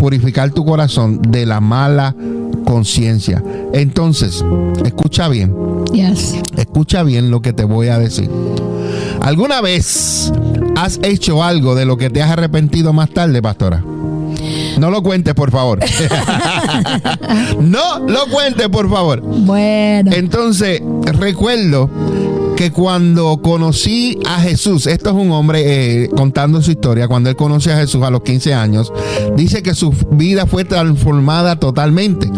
[0.00, 2.16] purificar tu corazón de la mala
[2.64, 3.40] conciencia.
[3.72, 4.44] Entonces,
[4.84, 5.54] escucha bien,
[5.92, 6.36] Yes.
[6.56, 8.30] escucha bien lo que te voy a decir.
[9.20, 10.32] ¿Alguna vez
[10.76, 13.84] has hecho algo de lo que te has arrepentido más tarde, pastora?
[14.78, 15.80] No lo cuentes, por favor.
[17.60, 19.20] no lo cuentes, por favor.
[19.20, 20.10] Bueno.
[20.14, 20.80] Entonces,
[21.18, 21.90] recuerdo
[22.56, 27.36] que cuando conocí a Jesús, esto es un hombre eh, contando su historia, cuando él
[27.36, 28.92] conoce a Jesús a los 15 años,
[29.34, 32.30] dice que su vida fue transformada totalmente.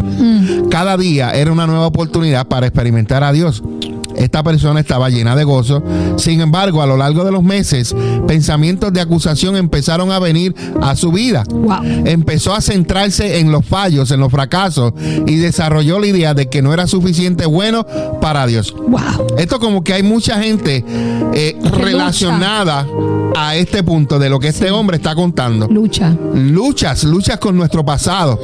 [0.73, 3.63] Cada día era una nueva oportunidad para experimentar a Dios.
[4.17, 5.83] Esta persona estaba llena de gozo.
[6.17, 7.95] Sin embargo, a lo largo de los meses,
[8.27, 11.45] pensamientos de acusación empezaron a venir a su vida.
[11.51, 11.83] Wow.
[12.05, 14.93] Empezó a centrarse en los fallos, en los fracasos
[15.27, 17.87] y desarrolló la idea de que no era suficiente bueno
[18.21, 18.75] para Dios.
[18.75, 19.37] Wow.
[19.39, 20.85] Esto como que hay mucha gente
[21.35, 22.87] eh, relacionada
[23.35, 25.67] a este punto de lo que este hombre está contando.
[25.69, 26.15] Lucha.
[26.35, 28.39] Luchas, luchas con nuestro pasado,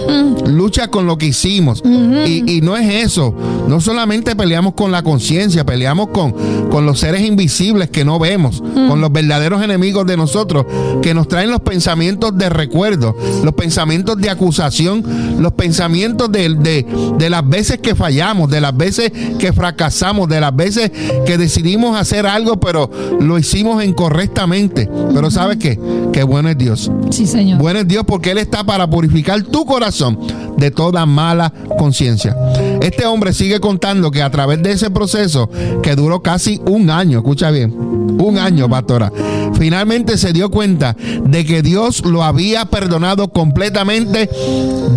[0.46, 1.82] luchas con lo que hicimos.
[1.84, 3.34] y, y no es eso,
[3.68, 6.32] no solamente peleamos con la conciencia, peleamos con,
[6.70, 10.66] con los seres invisibles que no vemos, con los verdaderos enemigos de nosotros,
[11.02, 15.04] que nos traen los pensamientos de recuerdo, los pensamientos de acusación,
[15.40, 16.86] los pensamientos de, de,
[17.18, 20.90] de las veces que fallamos, de las veces que fracasamos, de las veces
[21.26, 22.90] que decidimos hacer algo, pero
[23.20, 24.88] lo hicimos incorrectamente.
[25.14, 25.78] Pero ¿sabes qué?
[26.12, 26.90] Qué bueno es Dios.
[27.10, 27.58] Sí, Señor.
[27.58, 30.18] Bueno es Dios porque Él está para purificar tu corazón
[30.56, 32.36] de toda mala conciencia.
[32.80, 35.50] Este hombre sigue contando que a través de ese proceso,
[35.82, 39.12] que duró casi un año, escucha bien, un año, pastora,
[39.54, 44.28] finalmente se dio cuenta de que Dios lo había perdonado completamente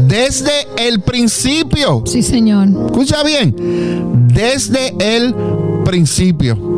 [0.08, 2.04] desde el principio.
[2.06, 2.70] Sí, Señor.
[2.86, 3.56] Escucha bien,
[4.28, 5.34] desde el
[5.84, 6.72] principio.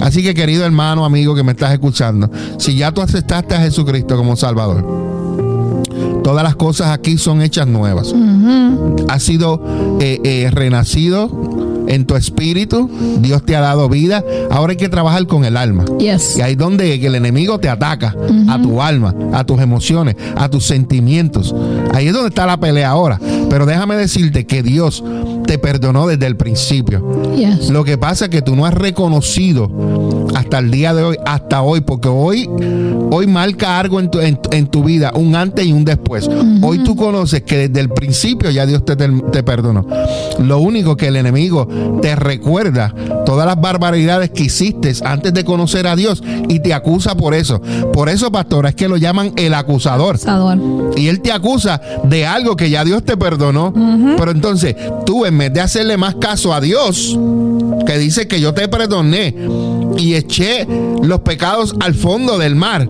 [0.00, 4.16] Así que querido hermano, amigo que me estás escuchando, si ya tú aceptaste a Jesucristo
[4.16, 5.05] como Salvador,
[6.26, 8.12] todas las cosas aquí son hechas nuevas.
[9.06, 9.62] Has sido
[10.00, 11.30] eh, eh, renacido
[11.86, 15.84] en tu espíritu, Dios te ha dado vida, ahora hay que trabajar con el alma.
[16.00, 16.36] Yes.
[16.36, 18.16] Y ahí es donde el enemigo te ataca,
[18.48, 21.54] a tu alma, a tus emociones, a tus sentimientos.
[21.94, 23.20] Ahí es donde está la pelea ahora.
[23.48, 25.04] Pero déjame decirte que Dios
[25.46, 27.36] te perdonó desde el principio.
[27.36, 27.70] Yes.
[27.70, 29.70] Lo que pasa es que tú no has reconocido
[30.34, 32.50] hasta el día de hoy, hasta hoy, porque hoy,
[33.10, 36.28] hoy marca algo en tu, en, en tu vida, un antes y un después.
[36.62, 39.86] Hoy tú conoces que desde el principio ya Dios te, te, te perdonó.
[40.38, 41.68] Lo único que el enemigo
[42.02, 47.16] te recuerda todas las barbaridades que hiciste antes de conocer a Dios y te acusa
[47.16, 47.60] por eso.
[47.92, 50.16] Por eso, pastora, es que lo llaman el acusador.
[50.16, 50.58] Acusador.
[50.96, 53.72] Y él te acusa de algo que ya Dios te perdonó.
[54.16, 57.18] Pero entonces, tú en vez de hacerle más caso a Dios,
[57.86, 59.34] que dice que yo te perdoné
[59.98, 60.66] y eché
[61.02, 62.88] los pecados al fondo del mar,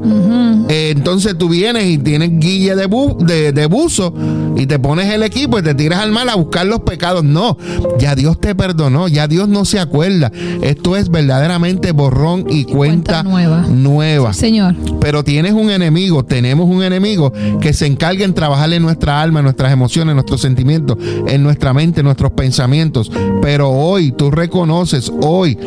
[0.68, 4.12] eh, entonces tú vienes y tienes guille de, bu- de, de buzo
[4.56, 7.24] y te pones el equipo y te tiras al mar a buscar los pecados.
[7.24, 7.56] No,
[7.98, 10.32] ya Dios te perdonó, ya Dios no se acuerda.
[10.62, 13.64] Esto es verdaderamente borrón y cuenta, Cuenta nueva.
[13.68, 14.32] nueva.
[14.32, 14.74] Señor.
[15.00, 19.40] Pero tienes un enemigo, tenemos un enemigo que se encarga en trabajar en nuestra alma,
[19.40, 23.10] en nuestras emociones, en nuestros sentimientos, en nuestra mente, en nuestros pensamientos.
[23.42, 25.58] Pero hoy tú reconoces, hoy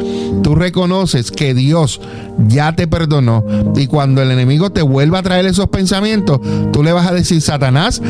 [0.44, 2.02] tú reconoces que Dios
[2.48, 3.46] ya te perdonó.
[3.76, 6.40] Y cuando el enemigo te vuelva a traer esos pensamientos,
[6.72, 8.02] tú le vas a decir, Satanás,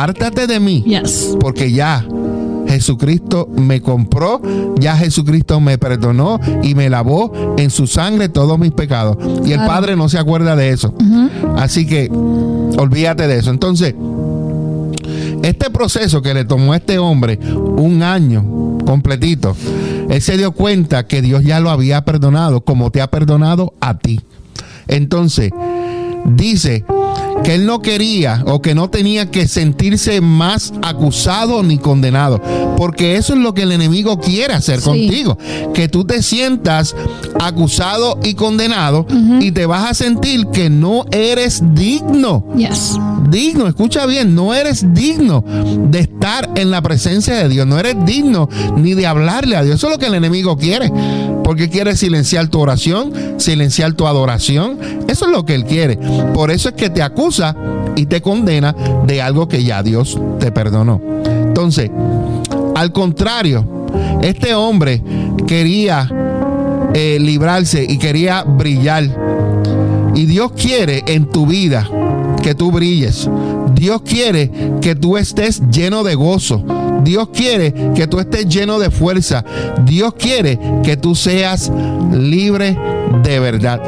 [0.00, 1.36] apártate de mí Yes.
[1.40, 2.06] porque ya
[2.66, 4.40] Jesucristo me compró,
[4.78, 9.16] ya Jesucristo me perdonó y me lavó en su sangre todos mis pecados.
[9.44, 9.60] Y el.
[9.60, 10.94] Padre no se acuerda de eso.
[11.56, 12.08] Así que
[12.78, 13.50] olvídate de eso.
[13.50, 13.94] Entonces,
[15.42, 17.38] este proceso que le tomó a este hombre
[17.76, 19.56] un año completito,
[20.08, 23.98] él se dio cuenta que Dios ya lo había perdonado como te ha perdonado a
[23.98, 24.20] ti.
[24.86, 25.50] Entonces,
[26.24, 26.84] dice
[27.44, 32.40] que él no quería o que no tenía que sentirse más acusado ni condenado,
[32.76, 34.84] porque eso es lo que el enemigo quiere hacer Sí.
[34.84, 35.38] contigo,
[35.74, 36.94] que tú te sientas
[37.38, 39.06] acusado y condenado
[39.40, 42.96] y te vas a sentir que no eres digno Yes.
[43.30, 45.44] digno, escucha bien, no eres digno
[45.90, 49.76] de estar en la presencia de Dios, no eres digno ni de hablarle a Dios.
[49.76, 50.90] Eso es lo que el enemigo quiere,
[51.44, 54.78] porque quiere silenciar tu oración, silenciar tu adoración.
[55.08, 55.96] Eso es lo que él quiere.
[56.34, 57.29] Por eso es que te acusa
[57.96, 58.74] y te condena
[59.06, 61.00] de algo que ya Dios te perdonó.
[61.24, 61.90] Entonces,
[62.74, 63.86] al contrario,
[64.22, 65.02] este hombre
[65.46, 66.10] quería
[66.94, 69.04] eh, librarse y quería brillar.
[70.14, 71.88] Y Dios quiere en tu vida
[72.42, 73.28] que tú brilles.
[73.74, 76.64] Dios quiere que tú estés lleno de gozo.
[77.02, 79.44] Dios quiere que tú estés lleno de fuerza.
[79.84, 81.70] Dios quiere que tú seas
[82.12, 82.76] libre
[83.22, 83.80] de verdad.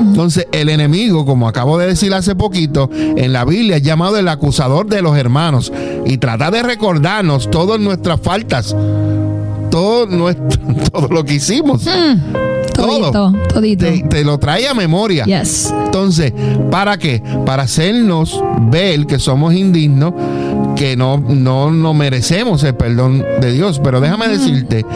[0.00, 4.28] Entonces el enemigo, como acabo de decir hace poquito, en la Biblia es llamado el
[4.28, 5.72] acusador de los hermanos
[6.06, 8.74] y trata de recordarnos todas nuestras faltas,
[9.70, 10.60] todo, nuestro,
[10.92, 11.84] todo lo que hicimos.
[12.74, 13.10] Todito.
[13.12, 13.32] Todo.
[13.48, 13.86] Todito.
[13.86, 15.24] Te, te lo trae a memoria.
[15.24, 15.72] Yes.
[15.84, 16.32] Entonces,
[16.70, 17.22] ¿para qué?
[17.44, 20.14] Para hacernos ver que somos indignos,
[20.78, 23.80] que no, no, no merecemos el perdón de Dios.
[23.82, 24.86] Pero déjame decirte,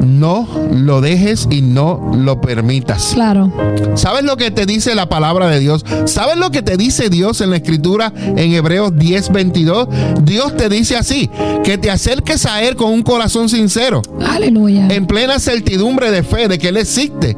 [0.00, 3.12] no lo dejes y no lo permitas.
[3.14, 3.52] Claro.
[3.94, 5.84] ¿Sabes lo que te dice la palabra de Dios?
[6.06, 9.88] ¿Sabes lo que te dice Dios en la escritura en Hebreos 10, 22?
[10.22, 11.30] Dios te dice así,
[11.64, 14.88] que te acerques a Él con un corazón sincero Aleluya.
[14.88, 17.36] en plena certidumbre de fe de que Él existe.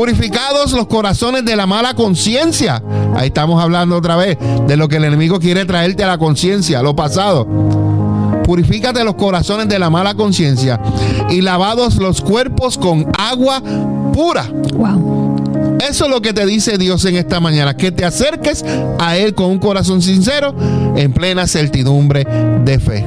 [0.00, 2.82] Purificados los corazones de la mala conciencia.
[3.14, 6.82] Ahí estamos hablando otra vez de lo que el enemigo quiere traerte a la conciencia,
[6.82, 7.46] lo pasado.
[8.42, 10.80] Purifícate los corazones de la mala conciencia
[11.28, 13.62] y lavados los cuerpos con agua
[14.14, 14.50] pura.
[14.72, 15.76] Wow.
[15.86, 18.64] Eso es lo que te dice Dios en esta mañana, que te acerques
[18.98, 20.54] a Él con un corazón sincero,
[20.96, 22.24] en plena certidumbre
[22.64, 23.04] de fe.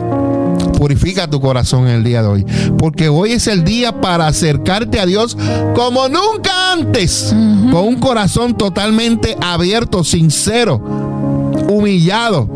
[0.83, 2.45] Purifica tu corazón en el día de hoy,
[2.77, 5.37] porque hoy es el día para acercarte a Dios
[5.75, 7.33] como nunca antes,
[7.71, 10.81] con un corazón totalmente abierto, sincero,
[11.69, 12.49] humillado,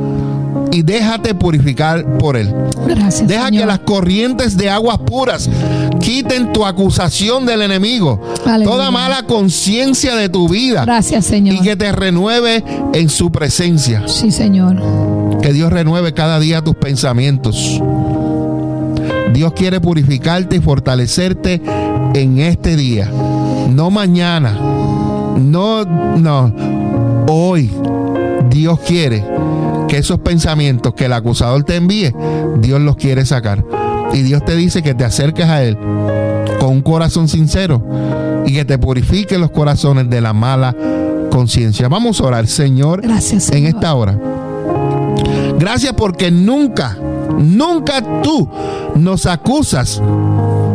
[0.73, 2.53] y déjate purificar por Él.
[2.85, 3.29] Gracias.
[3.29, 3.61] Deja Señor.
[3.61, 5.49] que las corrientes de aguas puras
[6.01, 8.69] quiten tu acusación del enemigo, Aleluya.
[8.69, 11.55] toda mala conciencia de tu vida Gracias, Señor.
[11.55, 12.61] y que te renueve
[12.93, 14.03] en su presencia.
[14.07, 14.81] Sí, Señor.
[15.41, 17.79] Que Dios renueve cada día tus pensamientos.
[19.33, 21.61] Dios quiere purificarte y fortalecerte
[22.13, 23.11] en este día,
[23.69, 24.51] no mañana,
[25.37, 26.53] no, no,
[27.29, 27.71] hoy.
[28.49, 29.23] Dios quiere
[29.87, 32.13] que esos pensamientos que el acusador te envíe,
[32.59, 33.63] Dios los quiere sacar.
[34.13, 35.77] Y Dios te dice que te acerques a Él
[36.59, 37.83] con un corazón sincero
[38.45, 40.75] y que te purifique los corazones de la mala
[41.29, 41.89] conciencia.
[41.89, 43.69] Vamos a orar, Señor, Gracias, en Señor.
[43.75, 44.17] esta hora.
[45.59, 46.97] Gracias porque nunca
[47.37, 48.47] Nunca tú
[48.95, 50.01] nos acusas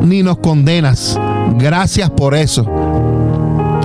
[0.02, 1.18] ni nos condenas.
[1.58, 2.66] Gracias por eso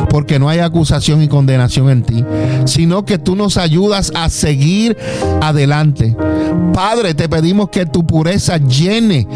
[0.09, 2.25] porque no hay acusación y condenación en ti,
[2.65, 4.97] sino que tú nos ayudas a seguir
[5.41, 6.15] adelante.
[6.73, 9.27] Padre, te pedimos que tu pureza llene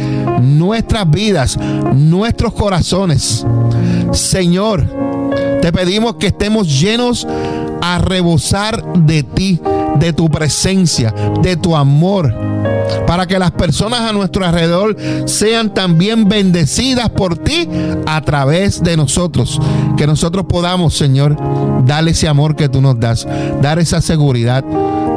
[0.41, 1.57] nuestras vidas,
[1.93, 3.45] nuestros corazones.
[4.11, 4.85] Señor,
[5.61, 7.27] te pedimos que estemos llenos
[7.81, 9.59] a rebosar de ti,
[9.95, 12.33] de tu presencia, de tu amor
[13.07, 17.67] para que las personas a nuestro alrededor sean también bendecidas por ti
[18.05, 19.59] a través de nosotros.
[19.97, 21.37] Que nosotros podamos, Señor,
[21.85, 23.27] dar ese amor que tú nos das,
[23.61, 24.63] dar esa seguridad,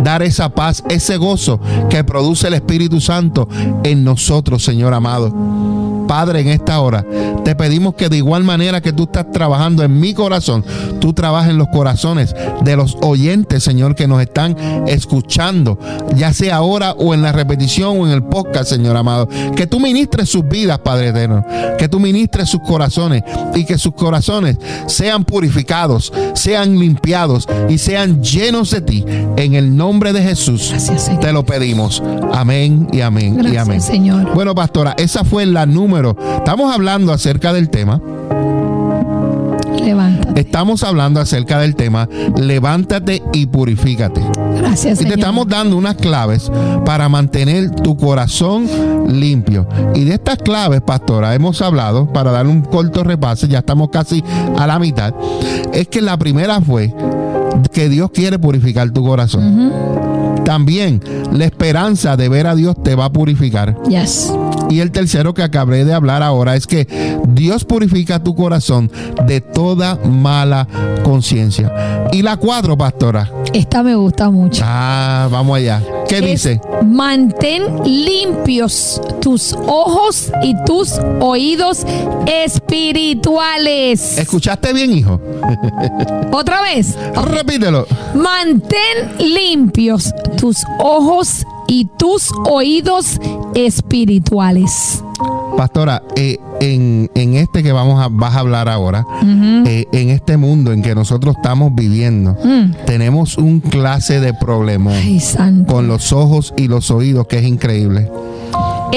[0.03, 3.49] dar esa paz, ese gozo que produce el Espíritu Santo
[3.85, 5.74] en nosotros, Señor amado.
[6.15, 7.05] Padre, en esta hora,
[7.45, 10.65] te pedimos que de igual manera que tú estás trabajando en mi corazón,
[11.01, 15.77] tú trabajes en los corazones de los oyentes, Señor, que nos están escuchando,
[16.15, 19.29] ya sea ahora o en la repetición o en el podcast, Señor amado.
[19.57, 21.45] Que tú ministres sus vidas, Padre eterno.
[21.79, 23.25] Que tú ministres sus corazones
[23.57, 29.05] y que sus corazones sean purificados, sean limpiados y sean llenos de ti.
[29.37, 30.73] En el nombre de Jesús
[31.21, 32.01] te lo pedimos.
[32.33, 33.81] Amén y amén y amén.
[33.81, 34.33] Señor.
[34.33, 38.01] Bueno, pastora, esa fue la número Estamos hablando acerca del tema.
[39.83, 40.41] Levántate.
[40.41, 44.21] Estamos hablando acerca del tema levántate y purifícate.
[44.57, 45.01] Gracias.
[45.01, 46.51] Y te estamos dando unas claves
[46.85, 48.67] para mantener tu corazón
[49.09, 49.67] limpio.
[49.95, 54.23] Y de estas claves, pastora, hemos hablado, para dar un corto repaso, ya estamos casi
[54.57, 55.15] a la mitad,
[55.73, 56.95] es que la primera fue
[57.73, 59.73] que Dios quiere purificar tu corazón.
[60.45, 61.01] También
[61.33, 63.77] la esperanza de ver a Dios te va a purificar.
[63.89, 64.33] Yes.
[64.71, 66.87] Y el tercero que acabé de hablar ahora es que
[67.29, 68.91] Dios purifica tu corazón
[69.27, 70.67] de toda mala
[71.03, 72.09] conciencia.
[72.13, 73.31] Y la cuatro, pastora.
[73.53, 74.63] Esta me gusta mucho.
[74.65, 75.83] Ah, vamos allá.
[76.09, 76.61] ¿Qué dice?
[76.85, 81.85] Mantén limpios tus ojos y tus oídos
[82.27, 84.19] espirituales.
[84.19, 85.21] ¿Escuchaste bien, hijo?
[86.33, 86.97] Otra vez.
[87.15, 87.87] Repítelo.
[88.15, 93.21] Mantén limpios tus ojos y tus oídos
[93.55, 95.03] espirituales.
[95.57, 99.07] Pastora, eh, en, en, este que vamos a, vas a hablar ahora,
[99.67, 102.73] eh, en este mundo en que nosotros estamos viviendo, Mm.
[102.87, 104.93] tenemos un clase de problema
[105.69, 108.11] con los ojos y los oídos que es increíble.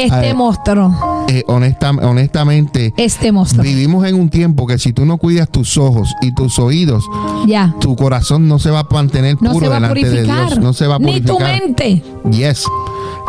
[0.03, 1.25] Este monstruo.
[1.29, 3.63] Eh, honesta- honestamente, Este monstruo.
[3.63, 7.03] vivimos en un tiempo que si tú no cuidas tus ojos y tus oídos,
[7.47, 7.73] Ya.
[7.79, 10.47] tu corazón no se va a mantener No puro delante de purificar.
[10.47, 10.59] Dios.
[10.59, 11.61] No se va a Ni tu purificar.
[11.61, 12.03] mente.
[12.31, 12.65] Yes.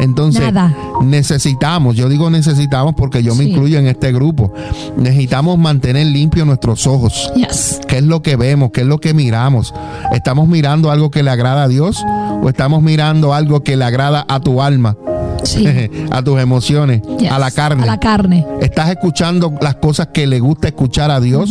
[0.01, 0.77] Entonces, Nada.
[1.03, 3.51] necesitamos, yo digo necesitamos porque yo me Sí.
[3.51, 4.53] incluyo en este grupo,
[4.97, 7.33] necesitamos mantener limpios nuestros ojos.
[7.35, 7.81] Yes.
[7.89, 8.71] ¿Qué es lo que vemos?
[8.73, 9.75] ¿Qué es lo que miramos?
[10.13, 12.01] ¿Estamos mirando algo que le agrada a Dios
[12.43, 14.97] o estamos mirando algo que le agrada a tu alma,
[15.45, 15.67] Sí.
[16.11, 17.31] a tus emociones, Yes.
[17.31, 17.83] a la carne?
[17.83, 18.47] A la carne.
[18.61, 21.51] ¿Estás escuchando las cosas que le gusta escuchar a Dios?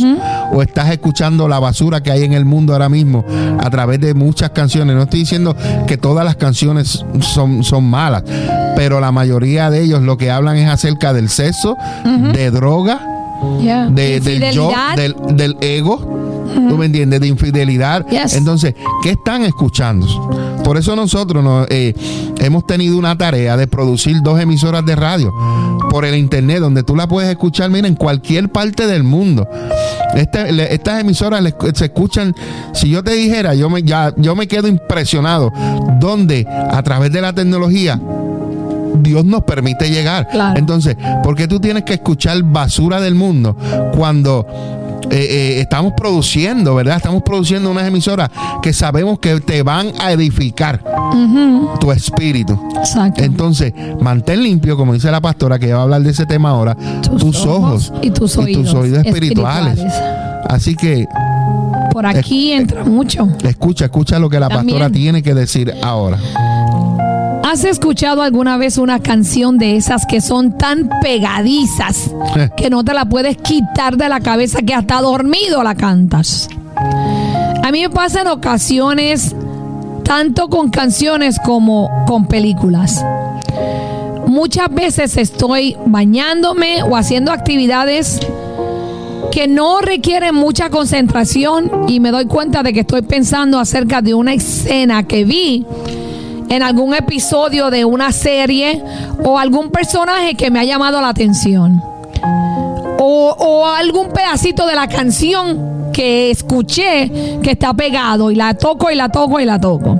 [0.52, 3.24] ¿O estás escuchando la basura que hay en el mundo ahora mismo
[3.60, 4.94] a través de muchas canciones?
[4.96, 8.22] No estoy diciendo que todas las canciones son, son malas,
[8.76, 11.76] pero la mayoría de ellos lo que hablan es acerca del sexo,
[12.32, 13.00] de droga,
[13.60, 13.88] Yeah.
[13.90, 16.16] de, del yo, del, del ego.
[16.68, 17.20] ¿Tú me entiendes?
[17.20, 18.06] De infidelidad.
[18.08, 18.34] Yes.
[18.34, 20.06] Entonces, ¿qué están escuchando?
[20.64, 21.94] Por eso nosotros nos, eh,
[22.38, 25.32] hemos tenido una tarea de producir dos emisoras de radio
[25.90, 29.46] por el internet, donde tú la puedes escuchar, mira, en cualquier parte del mundo.
[30.14, 32.34] Este- le- estas emisoras le- se escuchan,
[32.72, 35.52] si yo te dijera, yo me, ya, yo me quedo impresionado,
[36.00, 38.00] donde a través de la tecnología
[39.00, 40.28] Dios nos permite llegar.
[40.28, 40.58] Claro.
[40.58, 43.56] Entonces, ¿por qué tú tienes que escuchar basura del mundo
[43.96, 44.46] cuando
[45.10, 46.96] eh, eh, estamos produciendo, verdad?
[46.96, 48.30] Estamos produciendo unas emisoras
[48.62, 50.82] que sabemos que te van a edificar
[51.80, 52.58] tu espíritu.
[52.76, 53.22] Exacto.
[53.22, 56.76] Entonces, mantén limpio, como dice la pastora, que va a hablar de ese tema ahora,
[57.18, 59.80] tus, ojos, y tus oídos, espirituales.
[60.48, 61.06] Así que
[61.92, 63.28] Por aquí entra mucho.
[63.44, 64.78] escucha, escucha lo que la También.
[64.78, 66.18] pastora tiene que decir ahora.
[67.50, 72.10] ¿Has escuchado alguna vez una canción de esas que son tan pegadizas
[72.58, 76.50] que no te la puedes quitar de la cabeza que hasta dormido la cantas?
[76.76, 79.34] A mí me pasa en ocasiones
[80.04, 83.02] tanto con canciones como con películas.
[84.26, 88.20] Muchas veces estoy bañándome o haciendo actividades
[89.32, 94.12] que no requieren mucha concentración y me doy cuenta de que estoy pensando acerca de
[94.12, 95.64] una escena que vi
[96.48, 98.82] en algún episodio de una serie
[99.24, 101.82] o algún personaje que me ha llamado la atención.
[103.00, 108.96] O, algún pedacito de la canción que escuché que está pegado y la toco y
[108.96, 109.98] la toco y la toco.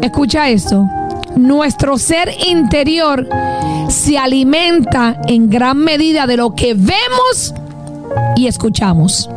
[0.00, 0.88] Escucha esto.
[1.36, 3.28] nuestro ser interior
[3.88, 7.54] se alimenta en gran medida de lo que vemos
[8.36, 9.28] y escuchamos.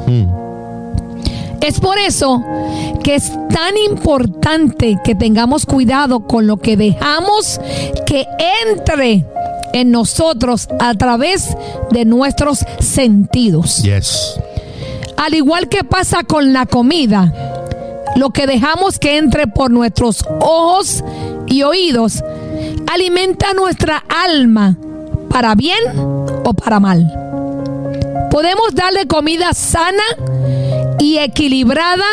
[1.61, 2.43] Es por eso
[3.03, 7.59] que es tan importante que tengamos cuidado con lo que dejamos
[8.05, 8.25] que
[8.65, 9.25] entre
[9.73, 11.55] en nosotros a través
[11.91, 13.83] de nuestros sentidos.
[13.83, 14.39] Yes.
[15.17, 17.33] Al igual que pasa con la comida,
[18.15, 21.03] lo que dejamos que entre por nuestros ojos
[21.47, 22.23] y oídos
[22.91, 24.77] alimenta nuestra alma
[25.29, 25.83] para bien
[26.43, 28.27] o para mal.
[28.31, 30.03] Podemos darle comida sana
[30.99, 32.05] y equilibrada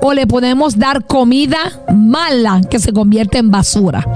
[0.00, 1.58] o le podemos dar comida
[1.94, 4.06] mala que se convierte en basura.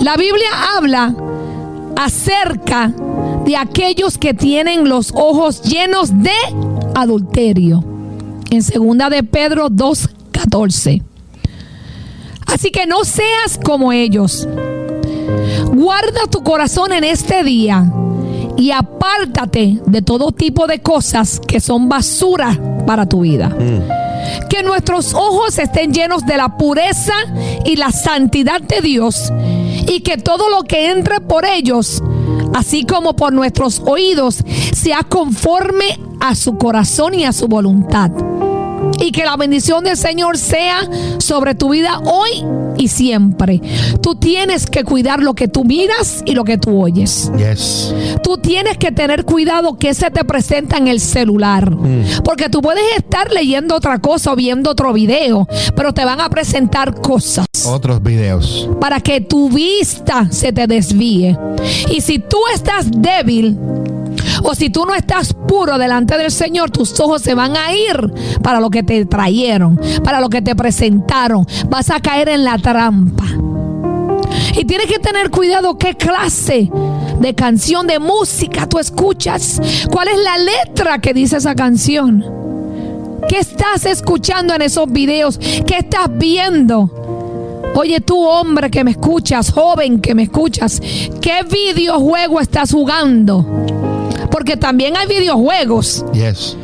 [0.00, 1.14] La Biblia habla
[1.96, 2.92] acerca
[3.44, 6.32] de aquellos que tienen los ojos llenos de
[6.94, 7.84] adulterio.
[8.50, 11.02] En segunda de Pedro 2:14.
[12.46, 14.46] Así que no seas como ellos.
[15.72, 17.90] Guarda tu corazón en este día
[18.56, 23.56] y apártate de todo tipo de cosas que son basura para tu vida.
[24.48, 27.14] Que nuestros ojos estén llenos de la pureza
[27.64, 29.32] y la santidad de Dios
[29.88, 32.02] y que todo lo que entre por ellos,
[32.54, 34.38] así como por nuestros oídos,
[34.72, 38.10] sea conforme a su corazón y a su voluntad.
[39.02, 40.88] Y que la bendición del Señor sea
[41.18, 42.44] sobre tu vida hoy
[42.78, 43.60] y siempre.
[44.00, 47.30] Tú tienes que cuidar lo que tú miras y lo que tú oyes.
[47.36, 47.92] Yes.
[48.22, 51.70] Tú tienes que tener cuidado que se te presenta en el celular.
[52.24, 56.30] Porque tú puedes estar leyendo otra cosa o viendo otro video, pero te van a
[56.30, 58.68] presentar cosas Otros videos.
[58.80, 61.36] para que tu vista se te desvíe.
[61.90, 63.58] Y si tú estás débil
[64.42, 68.40] o si tú no estás puro delante del Señor, tus ojos se van a ir
[68.42, 71.46] para lo que te trajeron, para lo que te presentaron.
[71.68, 73.24] Vas a caer en la trampa.
[74.56, 76.70] Y tienes que tener cuidado qué clase
[77.20, 79.60] de canción, de música tú escuchas.
[79.90, 82.24] ¿Cuál es la letra que dice esa canción?
[83.28, 85.38] ¿Qué estás escuchando en esos videos?
[85.38, 86.90] ¿Qué estás viendo?
[87.74, 90.80] Oye, tú hombre que me escuchas, joven que me escuchas,
[91.20, 93.46] ¿qué videojuego estás jugando?
[94.32, 96.56] Porque también hay videojuegos Yes.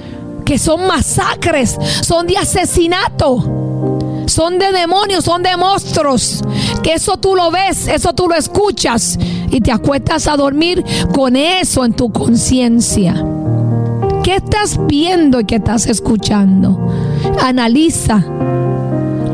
[0.45, 6.43] que son masacres, son de asesinato, son de demonios, son de monstruos.
[6.83, 9.19] Que eso tú lo ves, eso tú lo escuchas
[9.51, 10.83] y te acuestas a dormir
[11.15, 13.23] con eso en tu conciencia.
[14.25, 16.79] ¿Qué estás viendo y qué estás escuchando?
[17.43, 18.25] Analiza.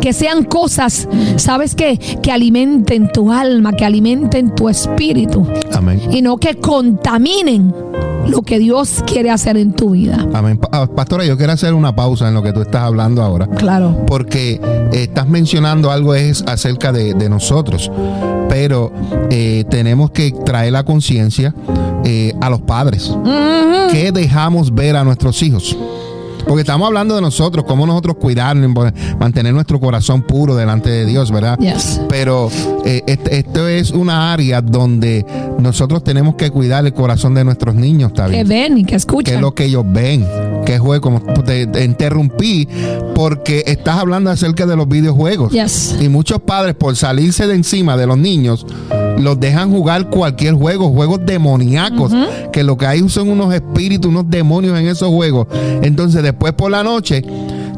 [0.01, 1.97] Que sean cosas, ¿sabes qué?
[2.23, 5.47] Que alimenten tu alma, que alimenten tu espíritu.
[5.73, 6.01] Amén.
[6.11, 7.75] Y no que contaminen
[8.29, 10.27] lo que Dios quiere hacer en tu vida.
[10.33, 10.59] Amén.
[10.73, 13.47] Ah, Pastora, yo quiero hacer una pausa en lo que tú estás hablando ahora.
[13.47, 14.05] Claro.
[14.07, 14.61] Porque
[14.93, 17.91] eh, estás mencionando algo es acerca de, de nosotros,
[18.49, 18.93] pero
[19.31, 21.55] eh, tenemos que traer la conciencia
[22.05, 23.13] eh, a los padres.
[23.91, 25.77] ¿Qué dejamos ver a nuestros hijos?
[26.47, 31.31] Porque estamos hablando de nosotros, cómo nosotros cuidarnos, mantener nuestro corazón puro delante de Dios,
[31.31, 31.59] ¿verdad?
[31.59, 32.01] Yes.
[32.09, 32.51] Pero
[32.85, 35.25] eh, este- esto es una área donde
[35.59, 38.49] nosotros tenemos que cuidar el corazón de nuestros niños, ¿está Que bien?
[38.49, 39.35] ven y que ¿Qué escuchan.
[39.37, 40.27] es lo que ellos ven?
[40.67, 41.01] ¿Qué juego?
[41.03, 42.69] Como te, te interrumpí
[43.15, 45.53] porque estás hablando acerca de los videojuegos.
[45.53, 45.97] Yes.
[46.01, 48.67] Y muchos padres, por salirse de encima de los niños,
[49.19, 52.13] los dejan jugar cualquier juego, juegos demoníacos,
[52.53, 55.47] que lo que hay son unos espíritus, unos demonios en esos juegos.
[55.83, 57.25] Entonces, después por la noche,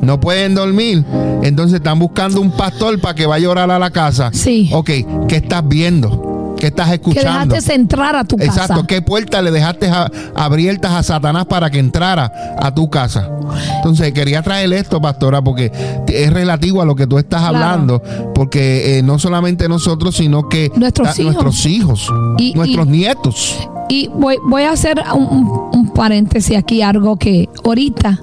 [0.01, 1.05] no pueden dormir.
[1.43, 4.31] Entonces, están buscando un pastor para que vaya a orar a la casa.
[4.33, 4.71] Sí.
[4.73, 4.91] Ok,
[5.29, 6.36] ¿qué estás viendo?
[6.67, 7.55] ¿Qué estás Que escuchando?
[7.55, 8.87] dejaste entrar a tu Exacto, casa.
[8.89, 13.31] ¿qué puerta le dejaste a- abiertas a Satanás para que entrara a tu casa?
[13.77, 15.71] Entonces, quería traer esto, pastora, porque
[16.09, 17.57] es relativo a lo que tú estás Claro.
[17.57, 18.03] hablando,
[18.35, 21.35] porque eh, no solamente nosotros, sino que Nuestros hijos.
[21.35, 23.69] nuestros hijos, Y- nuestros y- nietos.
[23.89, 28.19] Y voy, voy a hacer un paréntesis aquí, algo que ahorita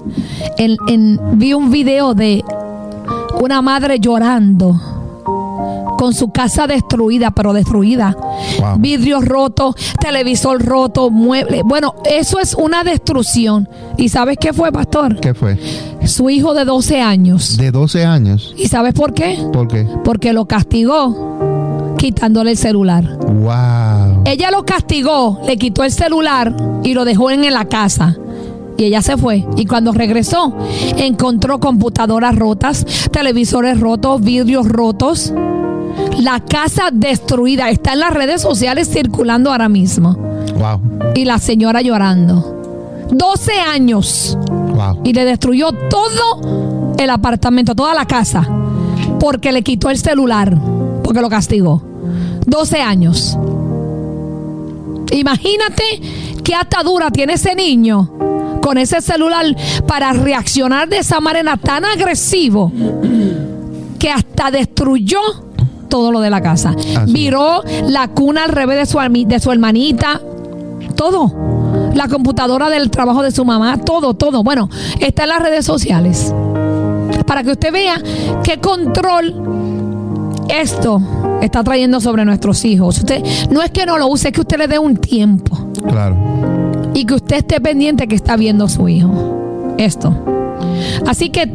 [0.58, 2.44] en- en- vi un video de
[3.40, 4.78] una madre llorando
[5.96, 8.16] con su casa destruida, pero destruida.
[8.60, 8.78] Wow.
[8.78, 11.62] Vidrios rotos, televisor roto, muebles.
[11.64, 13.68] Bueno, eso es una destrucción.
[13.96, 15.20] ¿Y sabes qué fue, pastor?
[15.20, 15.58] ¿Qué fue?
[16.04, 17.56] Su hijo de 12 años.
[17.56, 18.54] De 12 años.
[18.56, 19.38] ¿Y sabes por qué?
[19.52, 19.86] ¿Por qué?
[20.04, 21.44] Porque lo castigó
[21.96, 23.18] quitándole el celular.
[23.18, 24.24] Wow.
[24.26, 28.16] Ella lo castigó, le quitó el celular y lo dejó en la casa.
[28.76, 29.44] Y ella se fue.
[29.56, 30.52] Y cuando regresó,
[30.96, 35.32] encontró computadoras rotas, televisores rotos, vidrios rotos.
[36.18, 37.70] La casa destruida.
[37.70, 40.14] Está en las redes sociales circulando ahora mismo.
[40.58, 41.12] Wow.
[41.14, 43.06] Y la señora llorando.
[43.10, 44.36] 12 años.
[44.48, 45.00] Wow.
[45.04, 48.48] Y le destruyó todo el apartamento, toda la casa.
[49.20, 50.56] Porque le quitó el celular.
[51.04, 51.82] porque lo castigó.
[52.46, 53.38] 12 años.
[55.12, 56.00] Imagínate
[56.42, 58.10] qué atadura tiene ese niño
[58.64, 59.44] con ese celular
[59.86, 62.72] para reaccionar de esa manera tan agresivo
[63.98, 65.20] que hasta destruyó
[65.90, 66.74] todo lo de la casa.
[66.96, 70.18] Así Viró la cuna al revés de su, de su hermanita.
[70.96, 71.30] Todo.
[71.92, 73.76] La computadora del trabajo de su mamá.
[73.84, 74.42] Todo, todo.
[74.42, 76.32] Bueno, está en las redes sociales.
[77.26, 78.00] Para que usted vea
[78.42, 79.42] qué control
[80.48, 81.02] esto
[81.42, 82.96] está trayendo sobre nuestros hijos.
[82.96, 86.16] Usted no es que no lo use, es que usted le dé un tiempo Claro.
[86.94, 89.74] Y que usted esté pendiente que está viendo su hijo.
[89.76, 90.14] Esto.
[91.06, 91.46] Así que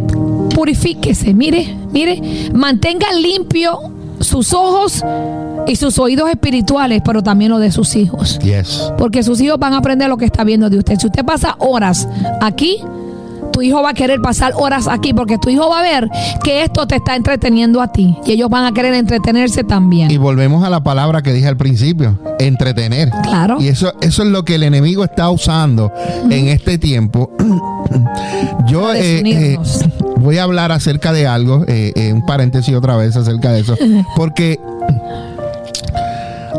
[0.54, 3.80] purifíquese, mire, mire, mantenga limpio
[4.20, 5.04] sus ojos
[5.68, 8.40] y sus oídos espirituales, pero también los de sus hijos.
[8.40, 8.92] Yes.
[8.98, 10.98] Porque sus hijos van a aprender lo que está viendo de usted.
[11.00, 12.08] Si usted pasa horas
[12.42, 12.80] aquí,
[13.60, 16.10] tu hijo va a querer pasar horas aquí porque tu hijo va a ver
[16.45, 20.10] que esto te está entreteniendo a ti y ellos van a querer entretenerse también.
[20.10, 23.10] Y volvemos a la palabra que dije al principio, entretener.
[23.24, 23.57] Claro.
[23.60, 25.91] Y eso, eso es lo que el enemigo está usando
[26.30, 27.36] en este tiempo.
[28.70, 29.57] Yo eh, eh,
[30.22, 33.76] voy a hablar acerca de algo, eh, eh, un paréntesis otra vez acerca de eso,
[34.16, 34.57] porque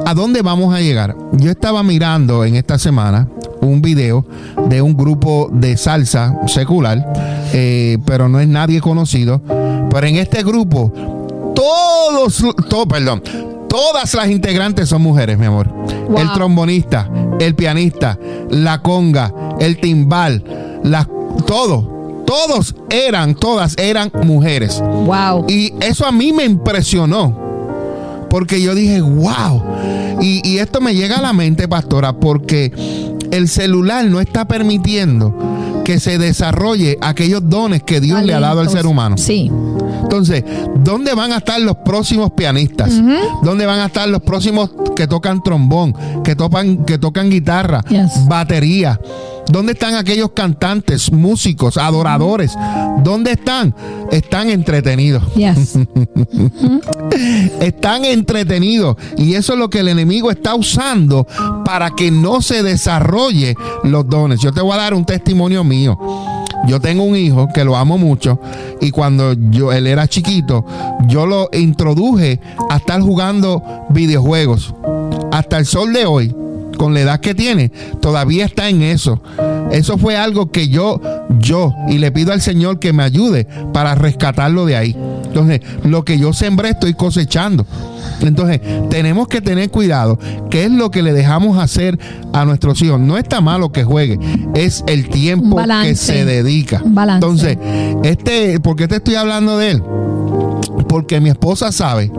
[0.04, 1.16] ¿a dónde vamos a llegar?
[1.32, 3.26] Yo estaba mirando en esta semana
[3.60, 4.24] un video
[4.68, 7.12] de un grupo de salsa secular,
[7.52, 9.42] eh, pero no es nadie conocido,
[9.90, 10.92] pero en este grupo
[11.54, 13.22] todos, todo, perdón,
[13.68, 15.68] todas las integrantes son mujeres, mi amor.
[16.08, 16.18] Wow.
[16.18, 18.18] El trombonista, el pianista,
[18.50, 20.42] la conga, el timbal,
[20.82, 21.08] la,
[21.46, 24.82] todo, todos eran, todas eran mujeres.
[24.82, 25.46] Wow.
[25.48, 27.48] Y eso a mí me impresionó.
[28.30, 29.62] Porque yo dije, wow.
[30.20, 32.72] Y, y esto me llega a la mente, pastora, porque
[33.30, 35.34] el celular no está permitiendo
[35.84, 39.16] que se desarrolle aquellos dones que Dios le ha dado al ser humano.
[39.18, 39.50] Sí.
[40.02, 40.44] Entonces,
[40.82, 42.92] ¿dónde van a estar los próximos pianistas?
[43.42, 48.26] ¿Dónde van a estar los próximos que tocan trombón, que tocan, que tocan guitarra, Yes.
[48.28, 49.00] batería?
[49.50, 52.56] ¿Dónde están aquellos cantantes, músicos, adoradores?
[53.02, 53.74] ¿Dónde están?
[54.12, 55.22] Están entretenidos.
[55.34, 55.76] Yes.
[57.60, 58.96] Están entretenidos.
[59.16, 61.26] Y eso es lo que el enemigo está usando
[61.64, 63.54] para que no se desarrolle
[63.84, 64.40] los dones.
[64.40, 65.98] Yo te voy a dar un testimonio mío.
[66.66, 68.38] Yo tengo un hijo que lo amo mucho
[68.80, 70.64] y cuando yo él era chiquito,
[71.06, 72.38] yo lo introduje
[72.68, 74.74] a estar jugando videojuegos.
[75.32, 76.34] Hasta el sol de hoy,
[76.76, 79.22] con la edad que tiene, todavía está en eso.
[79.70, 81.00] Eso fue algo que yo,
[81.38, 84.96] yo, y le pido al Señor que me ayude para rescatarlo de ahí.
[85.24, 87.64] Entonces, lo que yo sembré estoy cosechando.
[88.20, 88.60] Entonces,
[88.90, 90.18] tenemos que tener cuidado.
[90.50, 91.98] ¿Qué es lo que le dejamos hacer
[92.32, 93.00] a nuestros hijos?
[93.00, 94.18] No está malo que juegue,
[94.54, 95.88] es el tiempo Balance.
[95.88, 96.82] que se dedica.
[96.84, 97.26] Balance.
[97.26, 97.58] Entonces,
[98.02, 99.82] este, ¿por qué te estoy hablando de él?
[100.88, 102.10] Porque mi esposa sabe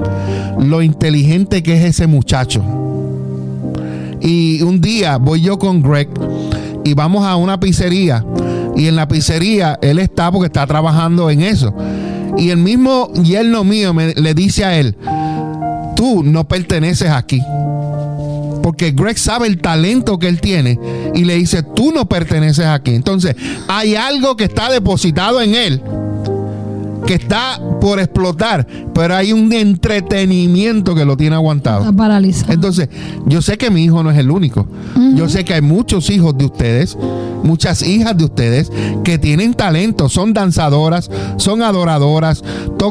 [0.60, 2.64] lo inteligente que es ese muchacho.
[4.22, 6.08] Y un día voy yo con Greg
[6.84, 8.26] y vamos a una pizzería.
[8.76, 11.74] Y en la pizzería él está porque está trabajando en eso.
[12.38, 14.96] Y el mismo yerno mío le dice a él,
[15.96, 17.42] tú no perteneces aquí.
[18.64, 20.80] Porque Greg sabe el talento que él tiene
[21.14, 22.94] y le dice, tú no perteneces aquí.
[22.94, 23.36] Entonces,
[23.68, 25.82] hay algo que está depositado en él
[27.06, 31.82] que está por explotar, pero hay un entretenimiento que lo tiene aguantado.
[31.82, 32.54] Está paralizado.
[32.54, 32.90] Entonces,
[33.26, 34.68] yo sé que mi hijo no es el único.
[35.16, 36.98] Yo sé que hay muchos hijos de ustedes,
[37.44, 38.72] muchas hijas de ustedes
[39.04, 42.44] que tienen talento, son danzadoras, son adoradoras,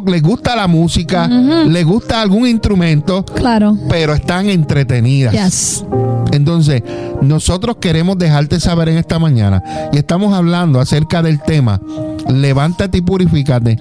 [0.06, 3.76] les gusta la música, les gusta algún instrumento, claro.
[3.88, 5.32] pero están entretenidas.
[5.32, 5.84] Yes.
[6.32, 6.82] Entonces,
[7.22, 11.80] nosotros queremos dejarte saber en esta mañana y estamos hablando acerca del tema
[12.28, 13.78] levántate y purifícate.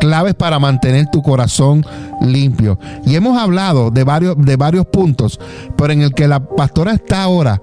[0.00, 1.84] Claves para mantener tu corazón
[2.20, 2.78] limpio.
[3.04, 5.40] Y hemos hablado de varios, de varios puntos,
[5.76, 7.60] pero en el que la pastora está ahora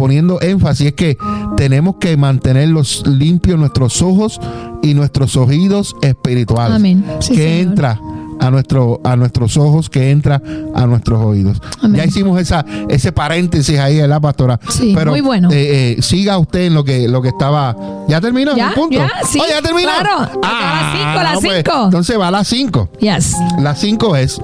[0.00, 1.16] poniendo énfasis es que
[1.56, 4.40] tenemos que mantener los limpios nuestros ojos
[4.82, 6.76] y nuestros oídos espirituales.
[6.76, 7.04] Amén.
[7.20, 7.68] Sí, que Señor.
[7.68, 8.00] entra
[8.40, 10.40] a, nuestro, a nuestros ojos, que entra
[10.74, 11.60] a nuestros oídos.
[11.82, 11.98] Amén.
[12.00, 14.58] Ya hicimos esa, ese paréntesis ahí, ¿verdad, pastora?
[14.70, 15.50] Sí, Pero, muy bueno.
[15.52, 17.76] eh, eh, siga usted en lo que, lo que estaba.
[18.08, 18.56] ¿Ya terminó?
[18.56, 18.96] Ya, ¿El punto?
[18.96, 19.90] ya, sí, Oh, ¿ya terminó?
[19.90, 20.30] claro.
[20.42, 21.84] A las cinco, las no, pues, cinco.
[21.84, 22.88] entonces va a las 5.
[23.00, 23.34] Yes.
[23.60, 24.40] Las 5 es.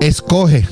[0.00, 0.66] Escoge.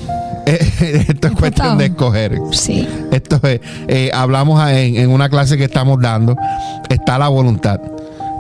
[1.09, 2.39] Esto es cuestión de escoger.
[2.53, 2.87] Sí.
[3.13, 6.37] Esto es, eh, hablamos en, en una clase que estamos dando,
[6.89, 7.81] está la voluntad.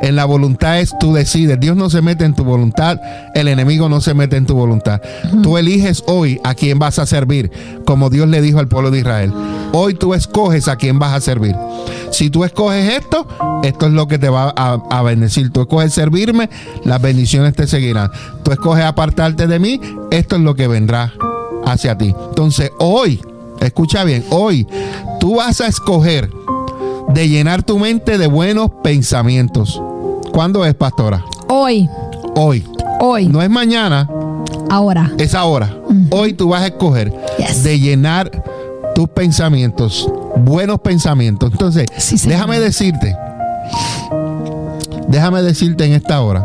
[0.00, 1.58] En la voluntad es tú decides.
[1.58, 3.00] Dios no se mete en tu voluntad,
[3.34, 5.00] el enemigo no se mete en tu voluntad.
[5.42, 7.50] Tú eliges hoy a quién vas a servir,
[7.84, 9.32] como Dios le dijo al pueblo de Israel.
[9.72, 11.54] Hoy tú escoges a quién vas a servir.
[12.10, 13.26] Si tú escoges esto,
[13.64, 15.50] esto es lo que te va a, a bendecir.
[15.50, 16.48] Tú escoges servirme,
[16.84, 18.10] las bendiciones te seguirán.
[18.44, 19.80] Tú escoges apartarte de mí,
[20.10, 21.12] esto es lo que vendrá
[21.72, 22.14] hacia ti.
[22.28, 23.20] Entonces, hoy,
[23.60, 24.66] escucha bien, hoy
[25.20, 26.30] tú vas a escoger
[27.08, 29.80] de llenar tu mente de buenos pensamientos.
[30.32, 31.24] ¿Cuándo es, pastora?
[31.48, 31.88] Hoy,
[32.36, 32.64] Hoy.
[33.00, 34.08] hoy, No es mañana,
[34.70, 35.10] ahora.
[35.18, 35.74] es ahora.
[36.10, 37.62] Hoy tú vas a escoger Yes.
[37.64, 38.30] de llenar
[38.94, 41.50] tus pensamientos, buenos pensamientos.
[41.52, 43.16] Entonces, Sí, déjame decirte,
[45.08, 46.44] déjame decirte en esta hora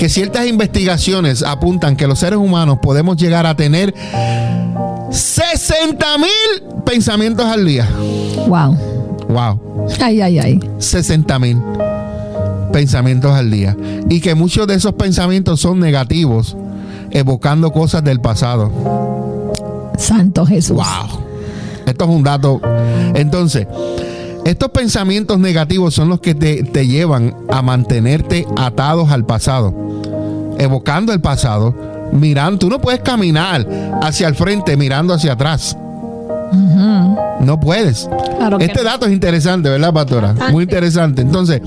[0.00, 3.94] que ciertas investigaciones apuntan que los seres humanos podemos llegar a tener
[5.10, 7.86] 60 mil pensamientos al día.
[8.48, 8.78] Wow.
[9.28, 9.88] Wow.
[10.00, 10.60] Ay, ay, ay.
[10.78, 11.58] 60 mil
[12.72, 13.76] pensamientos al día.
[14.08, 16.56] Y que muchos de esos pensamientos son negativos,
[17.10, 18.72] evocando cosas del pasado.
[19.98, 20.76] Santo Jesús.
[20.76, 21.20] Wow.
[21.84, 22.58] Esto es un dato.
[23.14, 23.66] Entonces,
[24.50, 29.74] estos pensamientos negativos son los que te, te llevan a mantenerte atados al pasado,
[30.58, 31.74] evocando el pasado,
[32.12, 32.58] mirando.
[32.58, 33.66] Tú no puedes caminar
[34.02, 35.76] hacia el frente mirando hacia atrás.
[36.52, 38.08] No puedes.
[38.38, 38.90] Claro Este no.
[38.90, 40.28] dato es interesante, ¿verdad, pastora?
[40.28, 40.52] Bastante.
[40.52, 41.22] Muy interesante.
[41.22, 41.60] Entonces,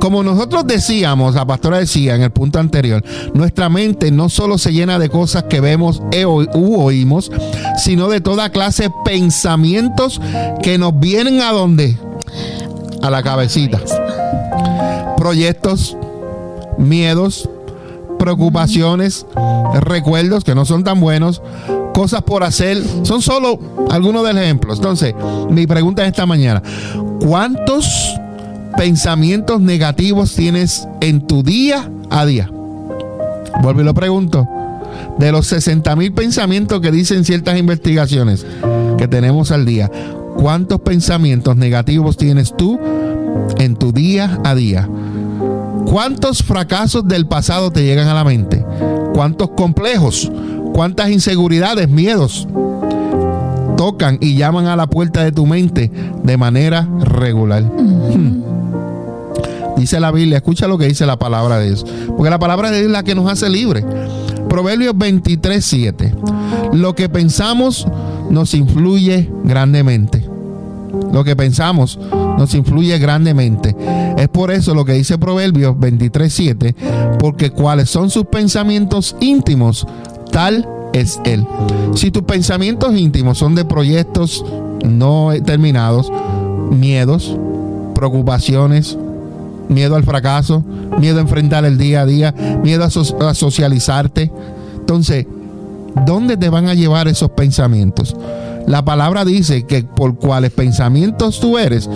[0.00, 3.02] como nosotros decíamos, la pastora decía en el punto anterior,
[3.34, 7.30] nuestra mente no solo se llena de cosas que vemos e o- u oímos,
[7.78, 10.20] sino de toda clase de pensamientos
[10.62, 11.96] que nos vienen a dónde?
[13.02, 13.80] A la cabecita.
[15.16, 15.96] Proyectos,
[16.78, 17.48] miedos,
[18.22, 19.26] preocupaciones,
[19.80, 21.42] recuerdos que no son tan buenos,
[21.92, 23.58] cosas por hacer, son solo
[23.90, 24.78] algunos de los ejemplos.
[24.78, 25.12] Entonces,
[25.50, 26.62] mi pregunta es esta mañana,
[27.18, 28.14] ¿cuántos
[28.76, 32.48] pensamientos negativos tienes en tu día a día?
[33.60, 34.48] Vuelvo y lo pregunto.
[35.18, 38.46] De los 60 mil pensamientos que dicen ciertas investigaciones
[38.98, 39.90] que tenemos al día,
[40.36, 42.78] ¿cuántos pensamientos negativos tienes tú
[43.58, 44.88] en tu día a día?
[45.92, 48.64] ¿Cuántos fracasos del pasado te llegan a la mente?
[49.12, 50.32] ¿Cuántos complejos?
[50.72, 52.48] ¿Cuántas inseguridades, miedos
[53.76, 55.90] tocan y llaman a la puerta de tu mente
[56.22, 57.64] de manera regular?
[57.64, 58.42] Hmm.
[59.76, 61.84] Dice la Biblia, escucha lo que dice la palabra de Dios.
[62.16, 63.84] Porque la palabra de Dios es la que nos hace libres.
[64.48, 66.14] Proverbios 23, 7.
[66.72, 67.86] Lo que pensamos
[68.30, 70.26] nos influye grandemente.
[71.12, 71.98] Lo que pensamos
[72.42, 73.76] nos influye grandemente.
[74.18, 76.74] Es por eso lo que dice Proverbios 23, 7.
[77.20, 79.86] Porque cuáles son sus pensamientos íntimos,
[80.32, 81.46] tal es Él.
[81.94, 84.44] Si tus pensamientos íntimos son de proyectos
[84.84, 86.10] no terminados,
[86.72, 87.36] miedos,
[87.94, 88.98] preocupaciones,
[89.68, 90.64] miedo al fracaso,
[90.98, 92.34] miedo a enfrentar el día a día,
[92.64, 94.32] miedo a, a socializarte.
[94.80, 95.28] Entonces,
[96.04, 98.16] ¿dónde te van a llevar esos pensamientos?
[98.66, 101.88] La palabra dice que por cuáles pensamientos tú eres,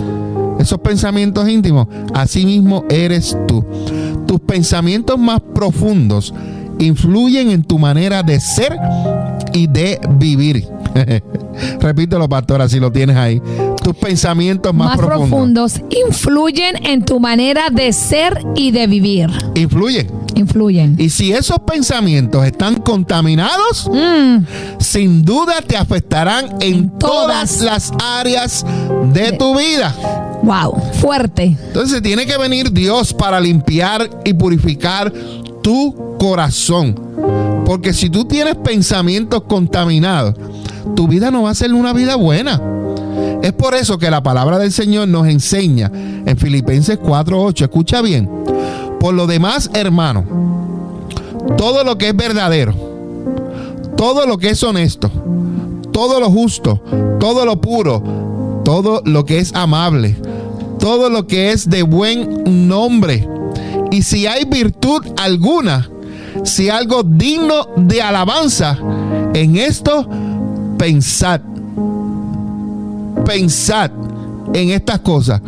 [0.59, 3.65] esos pensamientos íntimos, así mismo eres tú.
[4.25, 6.33] Tus pensamientos más profundos
[6.79, 8.77] influyen en tu manera de ser
[9.53, 10.67] y de vivir.
[11.79, 13.41] Repítelo, pastora, si lo tienes ahí.
[13.83, 15.73] Tus pensamientos más, Más profundos.
[15.73, 19.29] profundos influyen en tu manera de ser y de vivir.
[19.55, 20.07] influyen.
[20.35, 20.95] Influyen.
[20.99, 24.45] Y si esos pensamientos están contaminados, Mm,
[24.79, 27.61] sin duda te afectarán en, En todas todas.
[27.61, 28.65] las áreas
[29.13, 29.95] de tu vida.
[30.47, 31.57] Wow, fuerte.
[31.67, 35.11] Entonces tiene que venir Dios para limpiar y purificar
[35.61, 36.95] tu corazón.
[37.65, 40.35] Porque si tú tienes pensamientos contaminados,
[40.95, 42.61] tu vida no va a ser una vida buena.
[43.43, 47.65] Es por eso que la palabra del Señor nos enseña en Filipenses 4:8.
[47.65, 48.29] Escucha bien.
[49.01, 50.23] Por lo demás, hermano,
[51.57, 52.73] todo lo que es verdadero,
[53.97, 55.11] todo lo que es honesto,
[55.91, 56.81] todo lo justo,
[57.19, 58.01] todo lo puro,
[58.63, 60.15] todo lo que es amable,
[60.79, 63.27] todo lo que es de buen nombre.
[63.91, 65.89] Y si hay virtud alguna,
[66.43, 68.77] si algo digno de alabanza,
[69.33, 70.07] en esto
[70.77, 71.41] pensad.
[73.25, 73.91] Pensad
[74.53, 75.41] en estas cosas.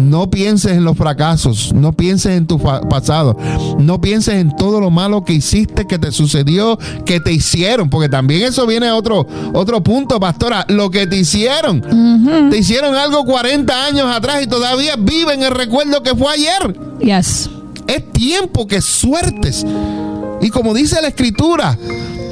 [0.00, 3.36] No pienses en los fracasos, no pienses en tu pasado,
[3.78, 8.08] no pienses en todo lo malo que hiciste, que te sucedió, que te hicieron, porque
[8.08, 12.50] también eso viene a otro, otro punto, pastora, lo que te hicieron.
[12.50, 16.78] Te hicieron algo 40 años atrás y todavía viven el recuerdo que fue ayer.
[17.00, 17.50] Yes.
[17.86, 19.64] Es tiempo que suertes.
[20.40, 21.76] Y como dice la escritura,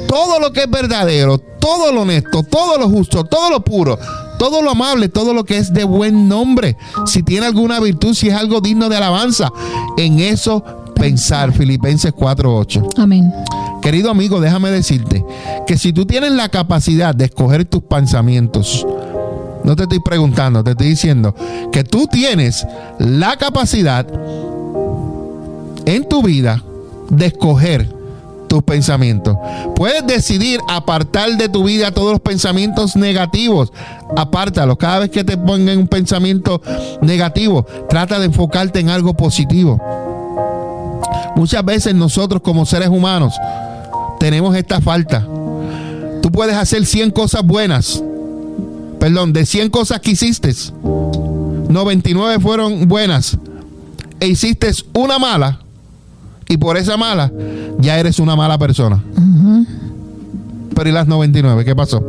[0.07, 3.99] todo lo que es verdadero, todo lo honesto, todo lo justo, todo lo puro,
[4.39, 8.29] todo lo amable, todo lo que es de buen nombre, si tiene alguna virtud, si
[8.29, 9.51] es algo digno de alabanza,
[9.97, 10.63] en eso
[10.95, 11.51] pensar.
[11.51, 12.87] Filipenses 4:8.
[12.97, 13.31] Amén.
[13.81, 15.23] Querido amigo, déjame decirte
[15.67, 18.85] que si tú tienes la capacidad de escoger tus pensamientos,
[19.63, 21.35] no te estoy preguntando, te estoy diciendo
[21.71, 22.65] que tú tienes
[22.97, 24.07] la capacidad
[25.85, 26.63] en tu vida
[27.09, 27.98] de escoger
[28.49, 29.37] tus pensamientos.
[29.75, 33.71] Puedes decidir apartar de tu vida todos los pensamientos negativos.
[34.17, 34.75] Apártalos.
[34.77, 36.61] Cada vez que te pongan un pensamiento
[37.01, 39.79] negativo, trata de enfocarte en algo positivo.
[41.37, 43.35] Muchas veces nosotros como seres humanos
[44.19, 45.25] tenemos esta falta.
[46.21, 48.03] Tú puedes hacer 100 cosas buenas.
[48.99, 50.53] Perdón, de 100 cosas que hiciste,
[51.69, 53.37] 99 fueron buenas.
[54.19, 55.61] E hiciste una mala
[56.49, 57.31] y por esa mala
[57.79, 59.01] ya eres una mala persona.
[60.75, 61.63] Pero ¿y las 99?
[61.63, 62.03] ¿Qué pasó?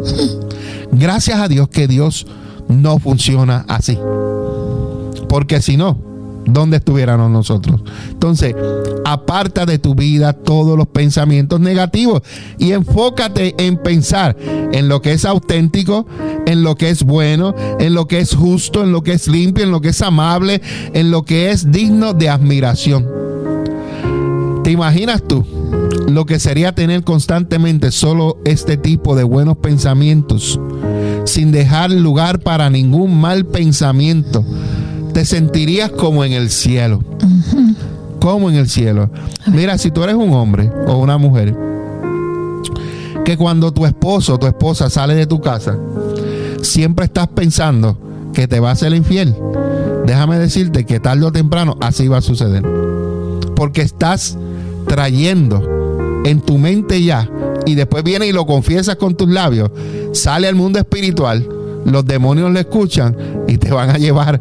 [0.92, 2.26] Gracias a Dios que Dios
[2.68, 3.98] no funciona así.
[5.28, 5.98] Porque si no,
[6.46, 7.82] ¿dónde estuviéramos nosotros?
[8.10, 8.54] Entonces,
[9.04, 12.22] aparta de tu vida todos los pensamientos negativos
[12.58, 14.36] y enfócate en pensar
[14.72, 16.06] en lo que es auténtico,
[16.46, 19.64] en lo que es bueno, en lo que es justo, en lo que es limpio,
[19.64, 20.62] en lo que es amable,
[20.94, 23.19] en lo que es digno de admiración.
[24.64, 25.44] ¿Te imaginas tú
[26.08, 30.60] lo que sería tener constantemente solo este tipo de buenos pensamientos
[31.24, 34.44] sin dejar lugar para ningún mal pensamiento?
[35.12, 37.02] Te sentirías como en el cielo.
[38.20, 39.10] Como en el cielo.
[39.46, 41.56] Mira, si tú eres un hombre o una mujer,
[43.24, 45.78] que cuando tu esposo o tu esposa sale de tu casa,
[46.62, 47.98] siempre estás pensando
[48.32, 49.34] que te va a ser infiel.
[50.06, 52.79] Déjame decirte que tarde o temprano así va a suceder.
[53.60, 54.38] Porque estás
[54.88, 57.28] trayendo en tu mente ya
[57.66, 59.70] y después viene y lo confiesas con tus labios,
[60.14, 61.46] sale al mundo espiritual,
[61.84, 63.14] los demonios le escuchan
[63.48, 64.40] y te van a llevar.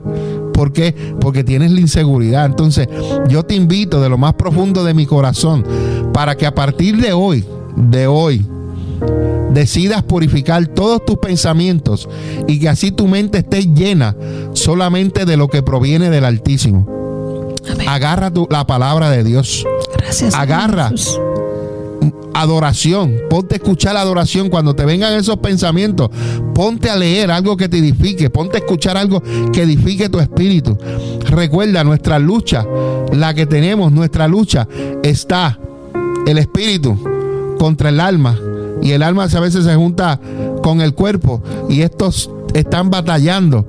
[0.53, 0.95] ¿Por qué?
[1.20, 2.45] Porque tienes la inseguridad.
[2.45, 2.88] Entonces,
[3.28, 5.65] yo te invito de lo más profundo de mi corazón
[6.13, 7.43] para que a partir de hoy,
[7.76, 8.45] de hoy,
[9.51, 12.07] decidas purificar todos tus pensamientos
[12.47, 14.15] y que así tu mente esté llena
[14.53, 16.99] solamente de lo que proviene del Altísimo.
[17.88, 19.65] Agarra tu, la palabra de Dios.
[19.97, 20.34] Gracias.
[20.36, 20.91] Agarra
[22.34, 23.15] adoración.
[23.30, 26.09] Ponte a escuchar la adoración cuando te vengan esos pensamientos.
[26.53, 28.30] Ponte a leer algo que te edifique.
[28.30, 30.78] Ponte a escuchar algo que edifique tu espíritu.
[31.26, 32.65] Recuerda, nuestra lucha,
[33.11, 34.67] la que tenemos, nuestra lucha
[35.03, 35.59] está
[36.26, 36.97] el espíritu
[37.57, 38.38] contra el alma.
[38.82, 40.20] Y el alma a veces se junta
[40.63, 41.43] con el cuerpo.
[41.70, 43.65] Y estos están batallando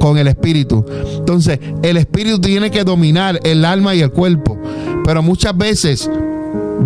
[0.00, 0.84] con el espíritu.
[1.18, 4.58] Entonces, el espíritu tiene que dominar el alma y el cuerpo.
[5.04, 6.10] Pero muchas veces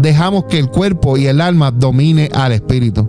[0.00, 3.08] dejamos que el cuerpo y el alma domine al espíritu.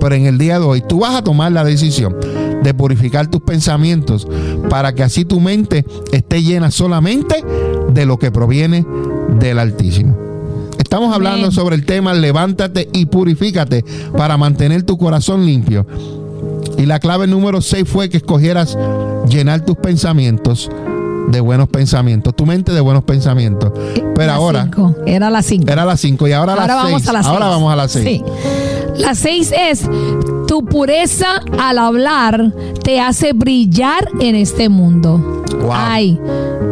[0.00, 2.14] Pero en el día de hoy tú vas a tomar la decisión
[2.62, 4.28] de purificar tus pensamientos
[4.68, 7.42] para que así tu mente esté llena solamente
[7.92, 8.86] de lo que proviene
[9.40, 10.16] del Altísimo.
[10.78, 13.84] Estamos hablando sobre el tema levántate y purifícate
[14.16, 15.86] para mantener tu corazón limpio.
[16.78, 18.78] Y la clave número 6 fue que escogieras
[19.28, 20.70] llenar tus pensamientos
[21.28, 23.72] de buenos pensamientos, tu mente de buenos pensamientos.
[24.14, 24.70] Pero ahora.
[25.06, 25.70] Era las 5.
[25.70, 27.26] Era las 5 y ahora, ahora las 6.
[27.26, 28.04] Ahora vamos a las 6.
[28.06, 28.24] Sí.
[28.96, 29.88] La 6 es
[30.46, 32.52] tu pureza al hablar
[32.82, 35.44] te hace brillar en este mundo.
[35.70, 36.18] Ay,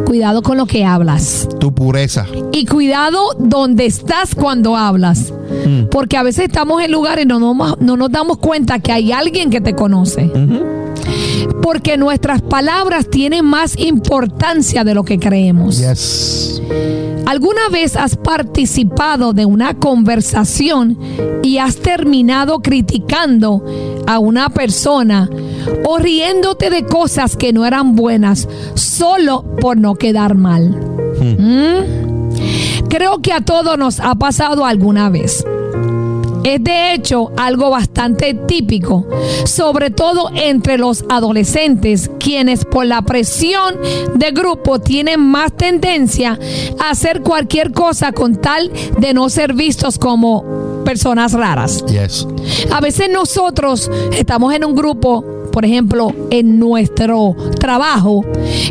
[0.05, 1.47] cuidado con lo que hablas.
[1.59, 2.25] Tu pureza.
[2.51, 5.31] Y cuidado donde estás cuando hablas.
[5.67, 5.89] Mm.
[5.89, 9.49] Porque a veces estamos en lugares y no, no, nos damos cuenta que hay alguien
[9.49, 10.31] que te conoce.
[11.61, 15.81] Porque nuestras palabras tienen más importancia de lo que creemos.
[17.25, 20.97] ¿Alguna vez has participado de una conversación
[21.43, 23.65] y has terminado criticando
[24.07, 25.29] a una persona
[25.85, 30.69] o riéndote de cosas que no eran buenas solo por no quedar mal?
[31.19, 31.35] Hmm.
[31.37, 32.06] ¿Mm?
[32.89, 35.45] Creo que a todos nos ha pasado alguna vez.
[36.43, 39.05] Es de hecho algo bastante típico,
[39.43, 43.75] sobre todo entre los adolescentes, quienes por la presión
[44.15, 46.39] de grupo tienen más tendencia
[46.79, 51.83] a hacer cualquier cosa con tal de no ser vistos como personas raras.
[52.71, 55.25] A veces nosotros estamos en un grupo
[55.57, 58.23] por ejemplo, en nuestro trabajo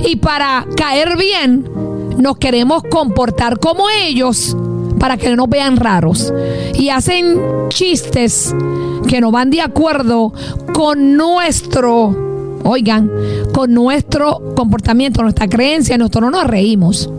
[0.08, 1.68] y para caer bien
[2.18, 4.56] nos queremos comportar como ellos
[4.98, 6.32] para que no nos vean raros.
[6.74, 7.38] Y hacen
[7.68, 8.54] chistes
[9.06, 10.32] que no van de acuerdo
[10.72, 13.10] con nuestro, oigan,
[13.52, 15.98] con nuestro comportamiento, nuestra creencia.
[15.98, 17.10] Nosotros no nos reímos.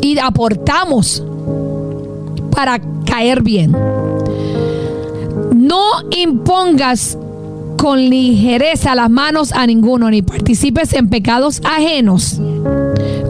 [0.00, 1.22] Y aportamos
[2.50, 3.74] para caer bien.
[5.54, 7.16] No impongas
[7.84, 12.40] con ligereza las manos a ninguno, ni participes en pecados ajenos.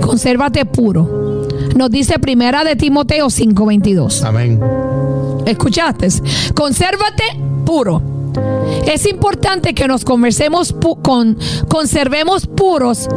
[0.00, 1.48] Consérvate puro.
[1.74, 4.22] Nos dice primera de Timoteo 5:22.
[4.22, 4.60] Amén.
[5.44, 6.06] ¿Escuchaste?
[6.54, 7.24] Consérvate
[7.66, 8.00] puro.
[8.86, 13.08] Es importante que nos conversemos con, conservemos puros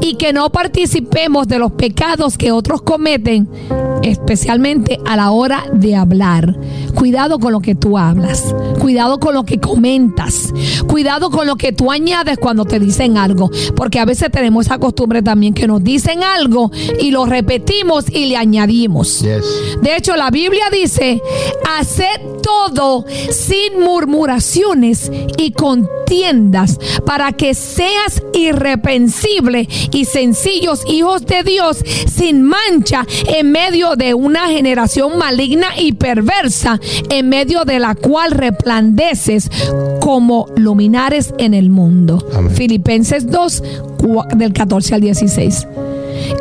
[0.00, 3.48] y que no participemos de los pecados que otros cometen,
[4.02, 6.56] especialmente a la hora de hablar.
[6.94, 10.52] Cuidado con lo que tú hablas, cuidado con lo que comentas,
[10.86, 14.78] cuidado con lo que tú añades cuando te dicen algo, porque a veces tenemos esa
[14.78, 19.22] costumbre también que nos dicen algo y lo repetimos y le añadimos.
[19.22, 21.20] De hecho, la Biblia dice,
[21.78, 25.01] haced todo sin murmuraciones
[25.38, 31.78] y contiendas para que seas irrepensible y sencillos hijos de Dios
[32.12, 38.32] sin mancha en medio de una generación maligna y perversa en medio de la cual
[38.32, 39.50] resplandeces
[40.00, 42.26] como luminares en el mundo.
[42.54, 43.62] Filipenses 2
[44.36, 45.66] del 14 al 16.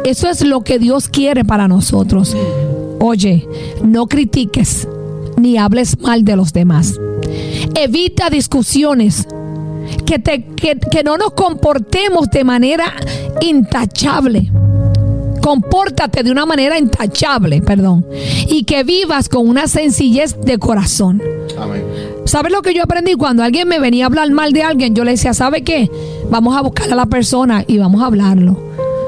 [0.03, 2.35] Eso es lo que Dios quiere para nosotros.
[2.99, 3.47] Oye,
[3.83, 4.87] no critiques
[5.37, 6.99] ni hables mal de los demás.
[7.75, 9.27] Evita discusiones.
[10.05, 12.93] Que, te, que, que no nos comportemos de manera
[13.41, 14.51] intachable.
[15.41, 18.05] Compórtate de una manera intachable, perdón.
[18.47, 21.21] Y que vivas con una sencillez de corazón.
[21.59, 21.83] Amén.
[22.25, 23.15] ¿Sabes lo que yo aprendí?
[23.15, 25.89] Cuando alguien me venía a hablar mal de alguien, yo le decía, ¿sabe qué?
[26.29, 28.57] Vamos a buscar a la persona y vamos a hablarlo.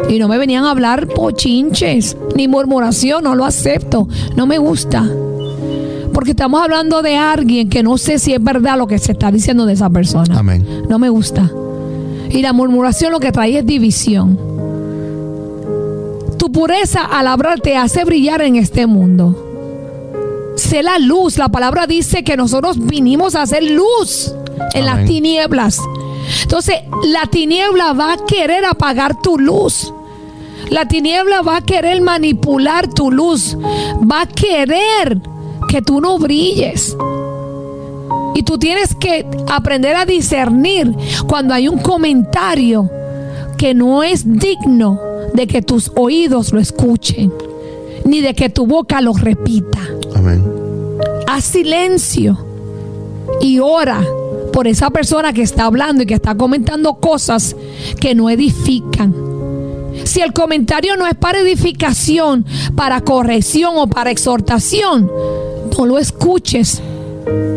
[0.09, 5.09] Y no me venían a hablar pochinches, ni murmuración, no lo acepto, no me gusta.
[6.13, 9.31] Porque estamos hablando de alguien que no sé si es verdad lo que se está
[9.31, 10.37] diciendo de esa persona.
[10.37, 10.65] Amén.
[10.87, 11.51] No me gusta.
[12.29, 14.37] Y la murmuración lo que trae es división.
[16.37, 20.53] Tu pureza al hablar te hace brillar en este mundo.
[20.55, 21.37] Sé la luz.
[21.37, 24.33] La palabra dice que nosotros vinimos a hacer luz
[24.73, 25.79] en las tinieblas.
[26.43, 29.93] Entonces, la tiniebla va a querer apagar tu luz.
[30.69, 33.57] La tiniebla va a querer manipular tu luz.
[34.09, 35.21] Va a querer
[35.73, 36.95] que tú no brilles.
[38.35, 40.93] Y tú tienes que aprender a discernir
[41.27, 42.87] cuando hay un comentario
[43.57, 45.01] que no es digno
[45.33, 47.33] de que tus oídos lo escuchen,
[48.05, 49.79] ni de que tu boca lo repita.
[50.15, 50.45] Amén.
[51.25, 52.37] Haz silencio
[53.41, 54.05] y ora
[54.51, 57.55] por esa persona que está hablando y que está comentando cosas
[57.99, 59.11] que no edifican.
[60.03, 62.45] Si el comentario no es para edificación,
[62.75, 65.09] para corrección o para exhortación,
[65.77, 66.81] no lo escuches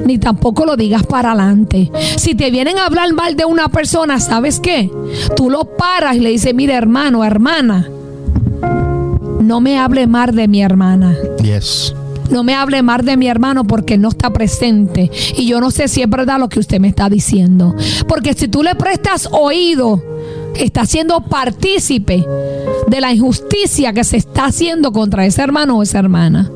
[0.06, 1.90] ni tampoco lo digas para adelante.
[2.16, 4.90] Si te vienen a hablar mal de una persona, ¿sabes qué?
[5.34, 7.88] Tú lo paras y le dices, mira hermano, hermana,
[9.40, 11.16] no me hable mal de mi hermana.
[11.42, 11.94] Yes.
[12.30, 15.10] No me hable mal de mi hermano porque no está presente.
[15.36, 17.74] Y yo no sé si es verdad lo que usted me está diciendo.
[18.08, 20.02] Porque si tú le prestas oído,
[20.54, 22.24] está siendo partícipe
[22.87, 26.51] de la injusticia que se está haciendo contra ese hermano o esa hermana.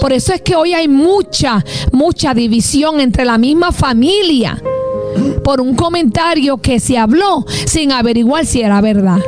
[0.00, 4.60] Por eso es que hoy hay mucha, mucha división entre la misma familia
[5.44, 9.18] por un comentario que se habló sin averiguar si era verdad.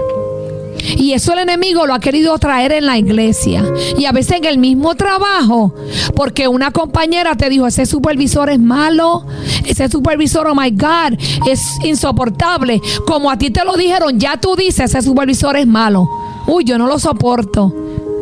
[0.97, 3.64] Y eso el enemigo lo ha querido traer en la iglesia.
[3.97, 5.74] Y a veces en el mismo trabajo.
[6.16, 9.24] Porque una compañera te dijo, ese supervisor es malo.
[9.64, 11.18] Ese supervisor, oh my God,
[11.49, 12.80] es insoportable.
[13.07, 16.09] Como a ti te lo dijeron, ya tú dices, ese supervisor es malo.
[16.53, 17.74] Uy, yo no lo soporto.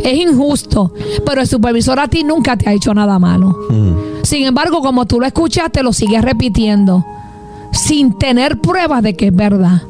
[0.05, 0.93] Es injusto.
[1.27, 3.59] Pero el supervisor a ti nunca te ha hecho nada malo.
[3.69, 4.23] Mm.
[4.23, 7.05] Sin embargo, como tú lo escuchaste, lo sigues repitiendo.
[7.73, 9.83] Sin tener pruebas de que es verdad.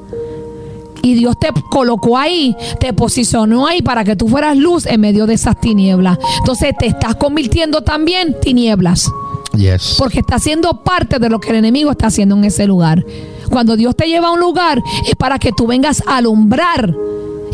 [1.03, 5.27] Y Dios te colocó ahí, te posicionó ahí para que tú fueras luz en medio
[5.27, 6.19] de esas tinieblas.
[6.39, 9.11] Entonces te estás convirtiendo también tinieblas.
[9.55, 9.97] Yes.
[9.99, 13.05] Porque está siendo parte de lo que el enemigo está haciendo en ese lugar.
[13.51, 16.95] Cuando Dios te lleva a un lugar es para que tú vengas a alumbrar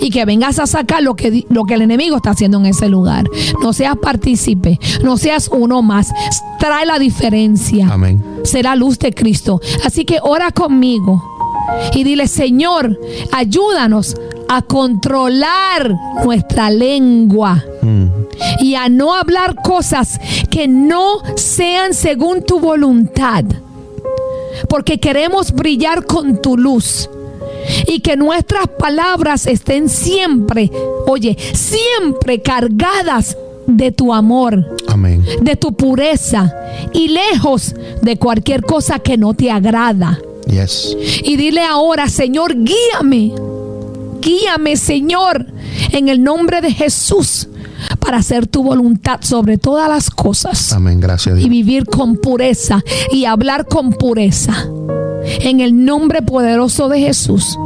[0.00, 2.88] y que vengas a sacar lo que, lo que el enemigo está haciendo en ese
[2.88, 3.28] lugar.
[3.62, 6.12] No seas partícipe, no seas uno más.
[6.58, 7.88] Trae la diferencia.
[7.90, 8.22] Amén.
[8.44, 9.60] Será luz de Cristo.
[9.84, 11.22] Así que ora conmigo
[11.94, 12.98] y dile, Señor,
[13.32, 14.16] ayúdanos
[14.48, 15.94] a controlar
[16.24, 18.06] nuestra lengua mm.
[18.60, 20.20] y a no hablar cosas
[20.50, 23.44] que no sean según tu voluntad.
[24.68, 27.10] Porque queremos brillar con tu luz
[27.86, 30.70] y que nuestras palabras estén siempre,
[31.06, 33.36] oye, siempre cargadas
[33.66, 35.24] de tu amor, Amén.
[35.42, 36.54] de tu pureza
[36.92, 40.18] y lejos de cualquier cosa que no te agrada.
[41.24, 43.32] Y dile ahora, Señor, guíame.
[44.20, 45.46] Guíame, Señor,
[45.92, 47.48] en el nombre de Jesús
[47.98, 50.72] para hacer tu voluntad sobre todas las cosas.
[50.72, 51.38] Amén, gracias.
[51.40, 54.68] Y vivir con pureza y hablar con pureza.
[55.40, 57.58] En el nombre poderoso de Jesús.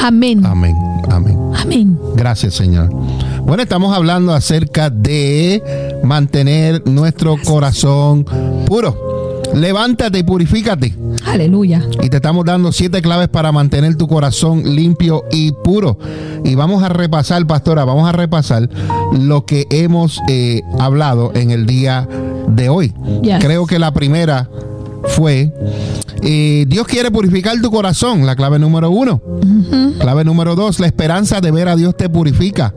[0.00, 0.44] Amén.
[0.44, 0.76] Amén.
[1.10, 1.38] Amén.
[1.54, 1.98] Amén.
[2.14, 2.90] Gracias, Señor.
[3.42, 5.62] Bueno, estamos hablando acerca de
[6.02, 8.24] mantener nuestro corazón
[8.66, 9.42] puro.
[9.54, 10.94] Levántate y purifícate.
[11.26, 11.82] Aleluya.
[12.02, 15.98] Y te estamos dando siete claves para mantener tu corazón limpio y puro.
[16.44, 18.68] Y vamos a repasar, pastora, vamos a repasar
[19.12, 22.06] lo que hemos eh, hablado en el día
[22.48, 22.94] de hoy.
[23.22, 23.42] Yes.
[23.42, 24.48] Creo que la primera
[25.04, 25.52] fue,
[26.22, 29.20] eh, Dios quiere purificar tu corazón, la clave número uno.
[29.98, 32.74] Clave número dos, la esperanza de ver a Dios te purifica.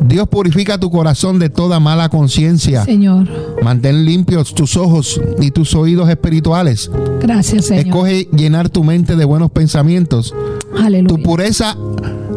[0.00, 2.84] Dios purifica tu corazón de toda mala conciencia.
[2.84, 3.28] Señor.
[3.62, 6.90] Mantén limpios tus ojos y tus oídos espirituales.
[7.20, 7.86] Gracias, Señor.
[7.86, 10.34] Escoge llenar tu mente de buenos pensamientos.
[10.72, 11.22] Tu Aleluya.
[11.22, 11.76] pureza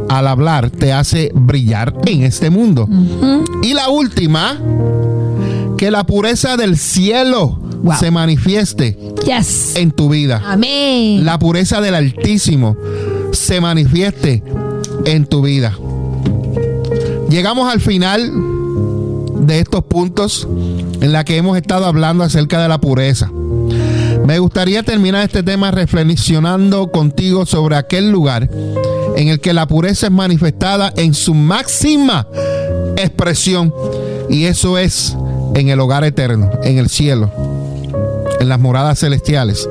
[0.09, 2.89] al hablar te hace brillar en este mundo.
[3.63, 4.59] Y la última,
[5.77, 7.95] que la pureza del cielo Wow.
[7.99, 9.75] se manifieste Yes.
[9.75, 10.41] en tu vida.
[10.45, 11.25] Amén.
[11.25, 12.77] La pureza del Altísimo
[13.31, 14.43] se manifieste
[15.05, 15.75] en tu vida.
[17.29, 18.31] Llegamos al final
[19.47, 20.47] de estos puntos
[21.01, 23.31] en la que hemos estado hablando acerca de la pureza.
[24.25, 28.49] Me gustaría terminar este tema reflexionando contigo sobre aquel lugar
[29.15, 32.27] en el que la pureza es manifestada en su máxima
[32.97, 33.73] expresión
[34.29, 35.15] y eso es
[35.55, 37.31] en el hogar eterno, en el cielo,
[38.41, 39.69] en las moradas celestiales.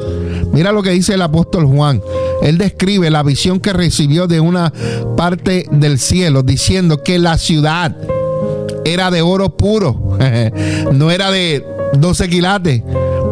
[0.53, 2.01] Mira lo que dice el apóstol Juan.
[2.43, 4.73] Él describe la visión que recibió de una
[5.17, 7.97] parte del cielo, diciendo que la ciudad
[8.85, 10.19] era de oro puro,
[10.93, 11.65] no era de
[11.99, 12.83] 12 quilates,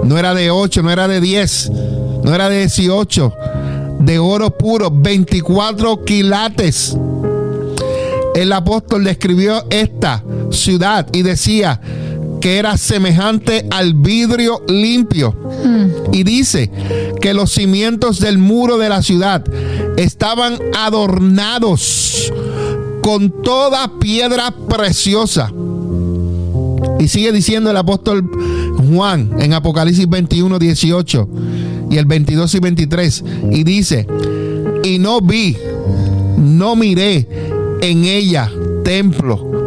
[0.05, 1.71] no era de 8, no era de 10,
[2.25, 3.35] no era de 18,
[4.01, 6.97] de oro puro, 24 quilates.
[8.35, 11.81] El apóstol describió esta ciudad y decía
[12.41, 15.35] que era semejante al vidrio limpio.
[16.13, 16.71] Y dice
[17.21, 19.45] que los cimientos del muro de la ciudad
[19.97, 22.33] estaban adornados
[23.03, 25.53] con toda piedra preciosa.
[26.99, 28.29] Y sigue diciendo el apóstol
[28.91, 31.29] Juan en Apocalipsis 21, 18
[31.91, 33.25] y el 22 y 23.
[33.53, 34.07] Y dice,
[34.83, 35.57] y no vi,
[36.37, 37.29] no miré
[37.81, 38.51] en ella
[38.85, 39.58] templo,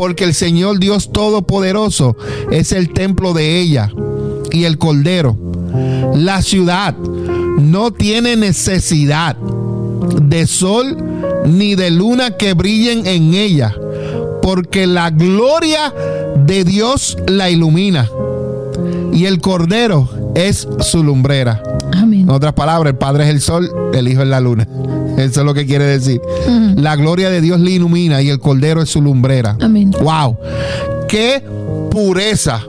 [0.00, 2.16] porque el Señor Dios Todopoderoso
[2.50, 3.92] es el templo de ella
[4.50, 5.36] y el Cordero.
[6.14, 10.96] La ciudad no tiene necesidad de sol
[11.44, 13.76] ni de luna que brillen en ella,
[14.40, 15.92] porque la gloria
[16.46, 18.08] de Dios la ilumina
[19.12, 21.62] y el Cordero es su lumbrera.
[21.92, 22.20] Amén.
[22.20, 24.66] En otras palabras, el Padre es el sol, el Hijo es la luna.
[25.24, 26.20] Eso es lo que quiere decir.
[26.76, 29.56] La gloria de Dios le ilumina y el Cordero es su lumbrera.
[29.60, 29.90] Amén.
[30.00, 30.36] Wow.
[31.08, 31.42] Qué
[31.90, 32.62] pureza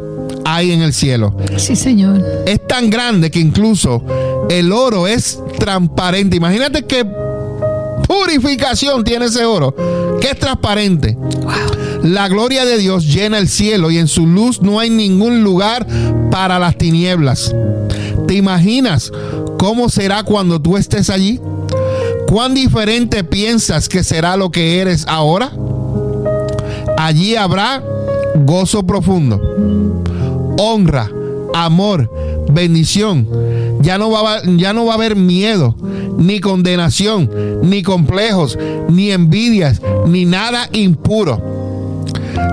[0.46, 1.36] hay en el cielo.
[1.58, 2.24] Sí, Señor.
[2.46, 4.04] Es tan grande que incluso
[4.50, 6.38] el oro es transparente.
[6.38, 7.06] Imagínate qué
[8.08, 9.76] purificación tiene ese oro,
[10.20, 11.18] que es transparente.
[12.04, 15.86] La gloria de Dios llena el cielo y en su luz no hay ningún lugar
[16.32, 17.56] para las tinieblas.
[18.28, 19.12] ¿Te imaginas
[19.58, 21.40] cómo será cuando tú estés allí?
[22.32, 25.52] ¿Cuán diferente piensas que será lo que eres ahora?
[26.98, 27.84] Allí habrá
[28.46, 29.42] gozo profundo,
[30.58, 31.12] honra,
[31.54, 32.10] amor,
[32.50, 33.28] bendición.
[33.82, 35.76] Ya no va, a- ya no va a haber miedo,
[36.18, 37.30] ni condenación,
[37.64, 38.58] ni complejos,
[38.88, 41.42] ni envidias, ni nada impuro.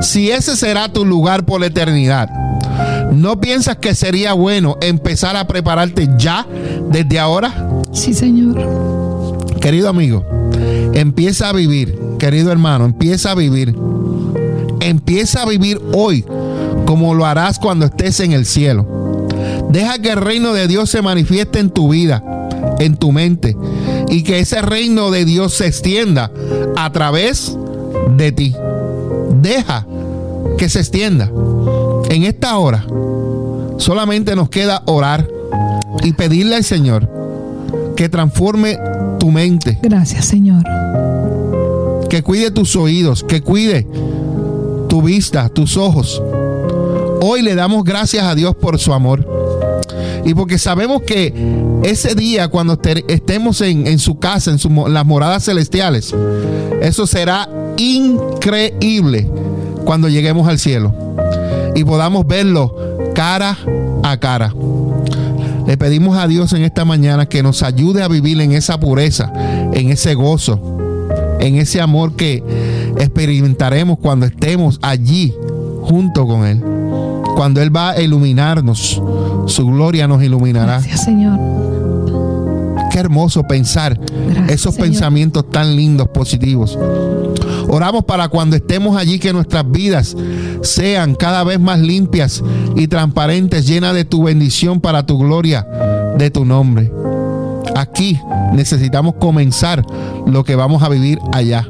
[0.00, 2.28] Si ese será tu lugar por la eternidad,
[3.12, 6.44] ¿no piensas que sería bueno empezar a prepararte ya,
[6.90, 7.68] desde ahora?
[7.92, 9.06] Sí, Señor.
[9.68, 10.24] Querido amigo,
[10.94, 13.76] empieza a vivir, querido hermano, empieza a vivir.
[14.80, 16.24] Empieza a vivir hoy
[16.86, 19.26] como lo harás cuando estés en el cielo.
[19.68, 22.24] Deja que el reino de Dios se manifieste en tu vida,
[22.78, 23.58] en tu mente,
[24.08, 26.30] y que ese reino de Dios se extienda
[26.74, 27.54] a través
[28.16, 28.54] de ti.
[29.42, 29.86] Deja
[30.56, 31.30] que se extienda.
[32.08, 32.86] En esta hora
[33.76, 35.28] solamente nos queda orar
[36.02, 37.06] y pedirle al Señor
[37.96, 38.78] que transforme
[39.18, 40.62] tu mente, Gracias, Señor.
[42.08, 43.86] que cuide tus oídos, que cuide
[44.88, 46.22] tu vista, tus ojos.
[47.20, 49.26] Hoy le damos gracias a Dios por su amor.
[50.24, 51.32] Y porque sabemos que
[51.82, 56.14] ese día, cuando te- estemos en, en su casa, en, su en las moradas celestiales,
[56.80, 59.28] eso será increíble
[59.84, 60.92] cuando lleguemos al cielo
[61.74, 62.74] y podamos verlo
[63.14, 63.56] cara
[64.02, 64.52] a cara.
[65.68, 69.30] Le pedimos a Dios en esta mañana que nos ayude a vivir en esa pureza,
[69.74, 70.78] en ese gozo,
[71.40, 72.42] en ese amor que
[72.96, 75.34] experimentaremos cuando estemos allí
[75.82, 76.64] junto con Él.
[77.36, 79.02] Cuando Él va a iluminarnos,
[79.44, 80.78] su gloria nos iluminará.
[80.78, 81.38] Gracias, Señor.
[82.90, 84.00] Qué hermoso pensar
[84.48, 86.78] esos pensamientos tan lindos, positivos.
[87.68, 90.16] Oramos para cuando estemos allí que nuestras vidas
[90.62, 92.42] sean cada vez más limpias
[92.74, 95.66] y transparentes, llenas de tu bendición para tu gloria,
[96.16, 96.90] de tu nombre.
[97.76, 98.18] Aquí
[98.54, 99.84] necesitamos comenzar
[100.26, 101.66] lo que vamos a vivir allá.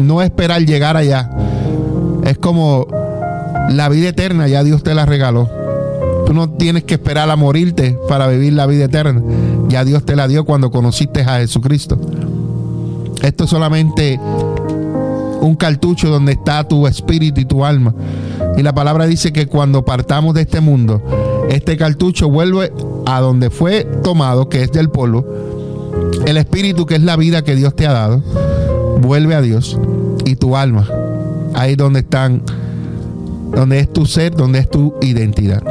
[0.00, 1.30] No esperar llegar allá.
[2.24, 2.86] Es como
[3.70, 5.48] la vida eterna, ya Dios te la regaló.
[6.26, 9.22] Tú no tienes que esperar a morirte para vivir la vida eterna.
[9.68, 11.98] Ya Dios te la dio cuando conociste a Jesucristo.
[13.22, 14.18] Esto es solamente
[15.40, 17.94] un cartucho donde está tu espíritu y tu alma.
[18.56, 21.02] Y la palabra dice que cuando partamos de este mundo,
[21.50, 22.72] este cartucho vuelve
[23.06, 25.24] a donde fue tomado, que es del polvo.
[26.26, 28.22] El espíritu, que es la vida que Dios te ha dado,
[29.00, 29.78] vuelve a Dios.
[30.24, 30.86] Y tu alma,
[31.54, 32.42] ahí donde están,
[33.52, 35.62] donde es tu ser, donde es tu identidad.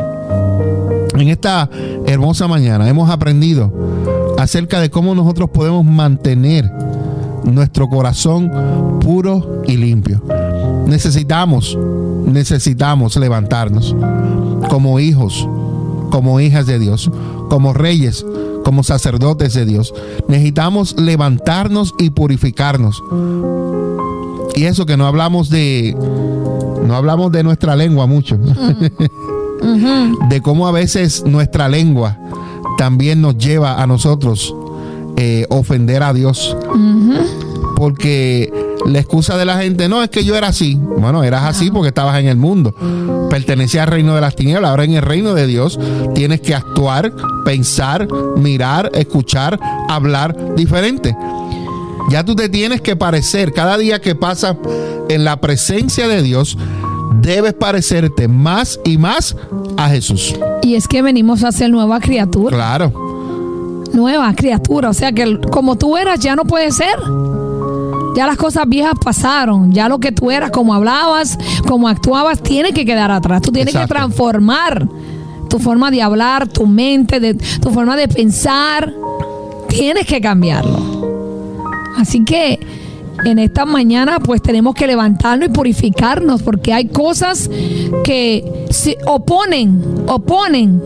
[1.13, 1.70] En esta
[2.07, 3.72] hermosa mañana hemos aprendido
[4.38, 6.72] acerca de cómo nosotros podemos mantener
[7.43, 8.51] nuestro corazón
[8.99, 10.21] puro y limpio.
[10.85, 11.77] Necesitamos,
[12.25, 13.95] necesitamos levantarnos
[14.69, 15.47] como hijos,
[16.11, 17.11] como hijas de Dios,
[17.49, 18.25] como reyes,
[18.63, 19.93] como sacerdotes de Dios.
[20.27, 23.01] Necesitamos levantarnos y purificarnos.
[24.55, 25.95] Y eso que no hablamos de
[26.85, 28.37] no hablamos de nuestra lengua mucho.
[30.29, 32.17] de cómo a veces nuestra lengua
[32.77, 34.55] también nos lleva a nosotros
[35.22, 36.55] eh, ofender a Dios.
[37.76, 38.49] Porque
[38.86, 40.76] la excusa de la gente, no, es que yo era así.
[40.76, 42.74] Bueno, eras así porque estabas en el mundo.
[43.30, 44.70] Pertenecías al reino de las tinieblas.
[44.70, 45.78] Ahora en el reino de Dios
[46.15, 47.11] tienes que actuar,
[47.43, 48.07] pensar,
[48.38, 49.59] mirar, escuchar,
[49.89, 51.13] hablar diferente.
[52.09, 54.55] Ya tú te tienes que parecer, cada día que pasas
[55.09, 56.57] en la presencia de Dios,
[57.22, 59.36] debes parecerte más y más
[59.76, 60.34] a Jesús.
[60.61, 62.55] Y es que venimos a ser nueva criatura.
[62.55, 63.09] Claro
[63.93, 64.89] nueva criatura.
[64.89, 66.97] O sea que como tú eras ya no puede ser.
[68.15, 69.71] Ya las cosas viejas pasaron.
[69.71, 71.37] Ya lo que tú eras, como hablabas,
[71.67, 73.41] como actuabas, tiene que quedar atrás.
[73.41, 74.87] Tú tienes que transformar
[75.49, 78.93] tu forma de hablar, tu mente, de, tu forma de pensar.
[79.67, 80.79] Tienes que cambiarlo.
[81.97, 82.59] Así que
[83.25, 87.49] en esta mañana pues tenemos que levantarnos y purificarnos porque hay cosas
[88.03, 90.81] que se oponen, oponen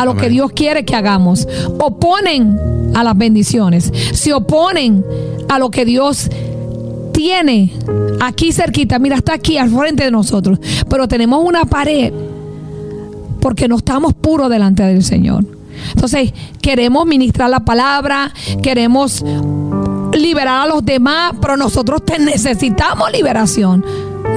[0.00, 1.46] a lo que Dios quiere que hagamos.
[1.78, 2.56] Oponen
[2.94, 3.92] a las bendiciones.
[4.14, 5.04] Se oponen
[5.50, 6.30] a lo que Dios
[7.12, 7.70] tiene
[8.18, 8.98] aquí cerquita.
[8.98, 10.58] Mira, está aquí al frente de nosotros.
[10.88, 12.14] Pero tenemos una pared
[13.42, 15.44] porque no estamos puros delante del Señor.
[15.94, 16.32] Entonces,
[16.62, 18.32] queremos ministrar la palabra,
[18.62, 19.22] queremos
[20.14, 23.84] liberar a los demás, pero nosotros necesitamos liberación.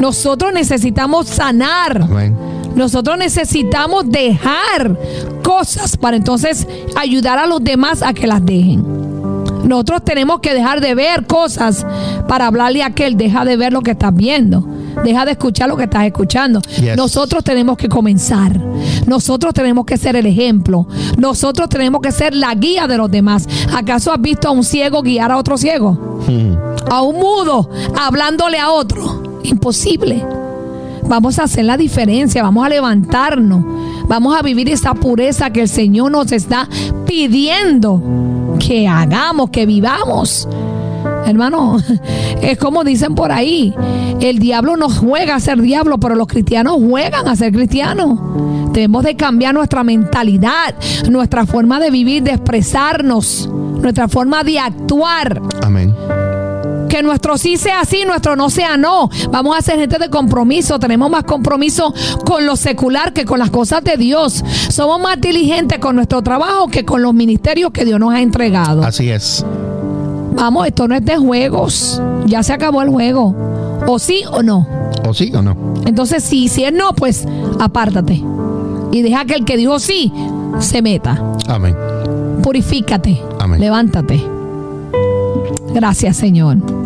[0.01, 2.01] Nosotros necesitamos sanar.
[2.01, 2.52] Amén.
[2.75, 4.97] Nosotros necesitamos dejar
[5.43, 9.03] cosas para entonces ayudar a los demás a que las dejen.
[9.67, 11.85] Nosotros tenemos que dejar de ver cosas
[12.27, 14.67] para hablarle a aquel, deja de ver lo que estás viendo.
[15.03, 16.61] Deja de escuchar lo que estás escuchando.
[16.95, 18.59] Nosotros tenemos que comenzar.
[19.07, 20.87] Nosotros tenemos que ser el ejemplo.
[21.17, 23.47] Nosotros tenemos que ser la guía de los demás.
[23.73, 25.91] ¿Acaso has visto a un ciego guiar a otro ciego?
[26.27, 26.55] Hmm.
[26.91, 29.23] A un mudo hablándole a otro.
[29.43, 30.25] Imposible.
[31.07, 33.63] Vamos a hacer la diferencia, vamos a levantarnos,
[34.07, 36.67] vamos a vivir esa pureza que el Señor nos está
[37.05, 38.01] pidiendo
[38.59, 40.47] que hagamos, que vivamos.
[41.25, 41.77] Hermano,
[42.41, 43.73] es como dicen por ahí,
[44.19, 48.19] el diablo no juega a ser diablo, pero los cristianos juegan a ser cristianos.
[48.71, 50.73] Debemos de cambiar nuestra mentalidad,
[51.09, 55.41] nuestra forma de vivir, de expresarnos, nuestra forma de actuar.
[55.61, 55.93] Amén
[56.93, 59.09] que nuestro sí sea sí, nuestro no sea no.
[59.31, 60.77] Vamos a ser gente de compromiso.
[60.77, 61.91] Tenemos más compromiso
[62.23, 64.45] con lo secular que con las cosas de Dios.
[64.69, 68.83] Somos más diligentes con nuestro trabajo que con los ministerios que Dios nos ha entregado.
[68.83, 69.43] Así es.
[70.35, 71.99] Vamos, esto no es de juegos.
[72.27, 73.35] Ya se acabó el juego.
[73.87, 74.67] O sí o no.
[75.03, 75.57] O sí o no.
[75.87, 77.27] Entonces, si, si es no, pues
[77.59, 78.21] apártate.
[78.91, 80.13] Y deja que el que dijo sí
[80.59, 81.19] se meta.
[81.47, 81.75] Amén.
[82.43, 83.19] Purifícate.
[83.39, 83.59] Amén.
[83.59, 84.23] Levántate.
[85.73, 86.82] Gracias, Señor.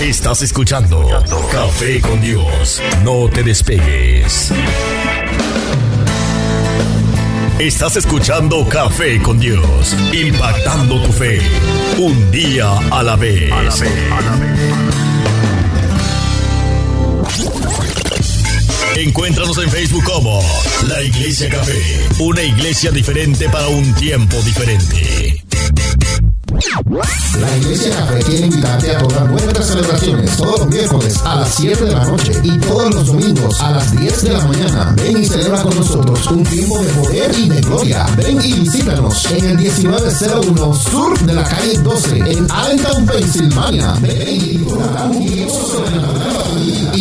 [0.00, 1.06] Estás escuchando
[1.52, 2.82] Café con Dios.
[3.02, 4.52] No te despegues.
[7.58, 11.40] Estás escuchando Café con Dios, impactando tu fe,
[11.98, 13.50] un día a la vez.
[18.96, 20.40] Encuéntranos en Facebook como
[20.88, 25.33] La Iglesia Café, una iglesia diferente para un tiempo diferente.
[27.56, 31.92] Iglesia Café quiere invitarte a todas nuestras celebraciones todos los miércoles a las 7 de
[31.92, 34.94] la noche y todos los domingos a las 10 de la mañana.
[34.96, 38.06] Ven y celebra con nosotros un tiempo de poder y de gloria.
[38.16, 43.94] Ven y visítanos en el 1901 Sur de la calle 12 en Allentown, Pensilvania.
[44.00, 44.64] Ven y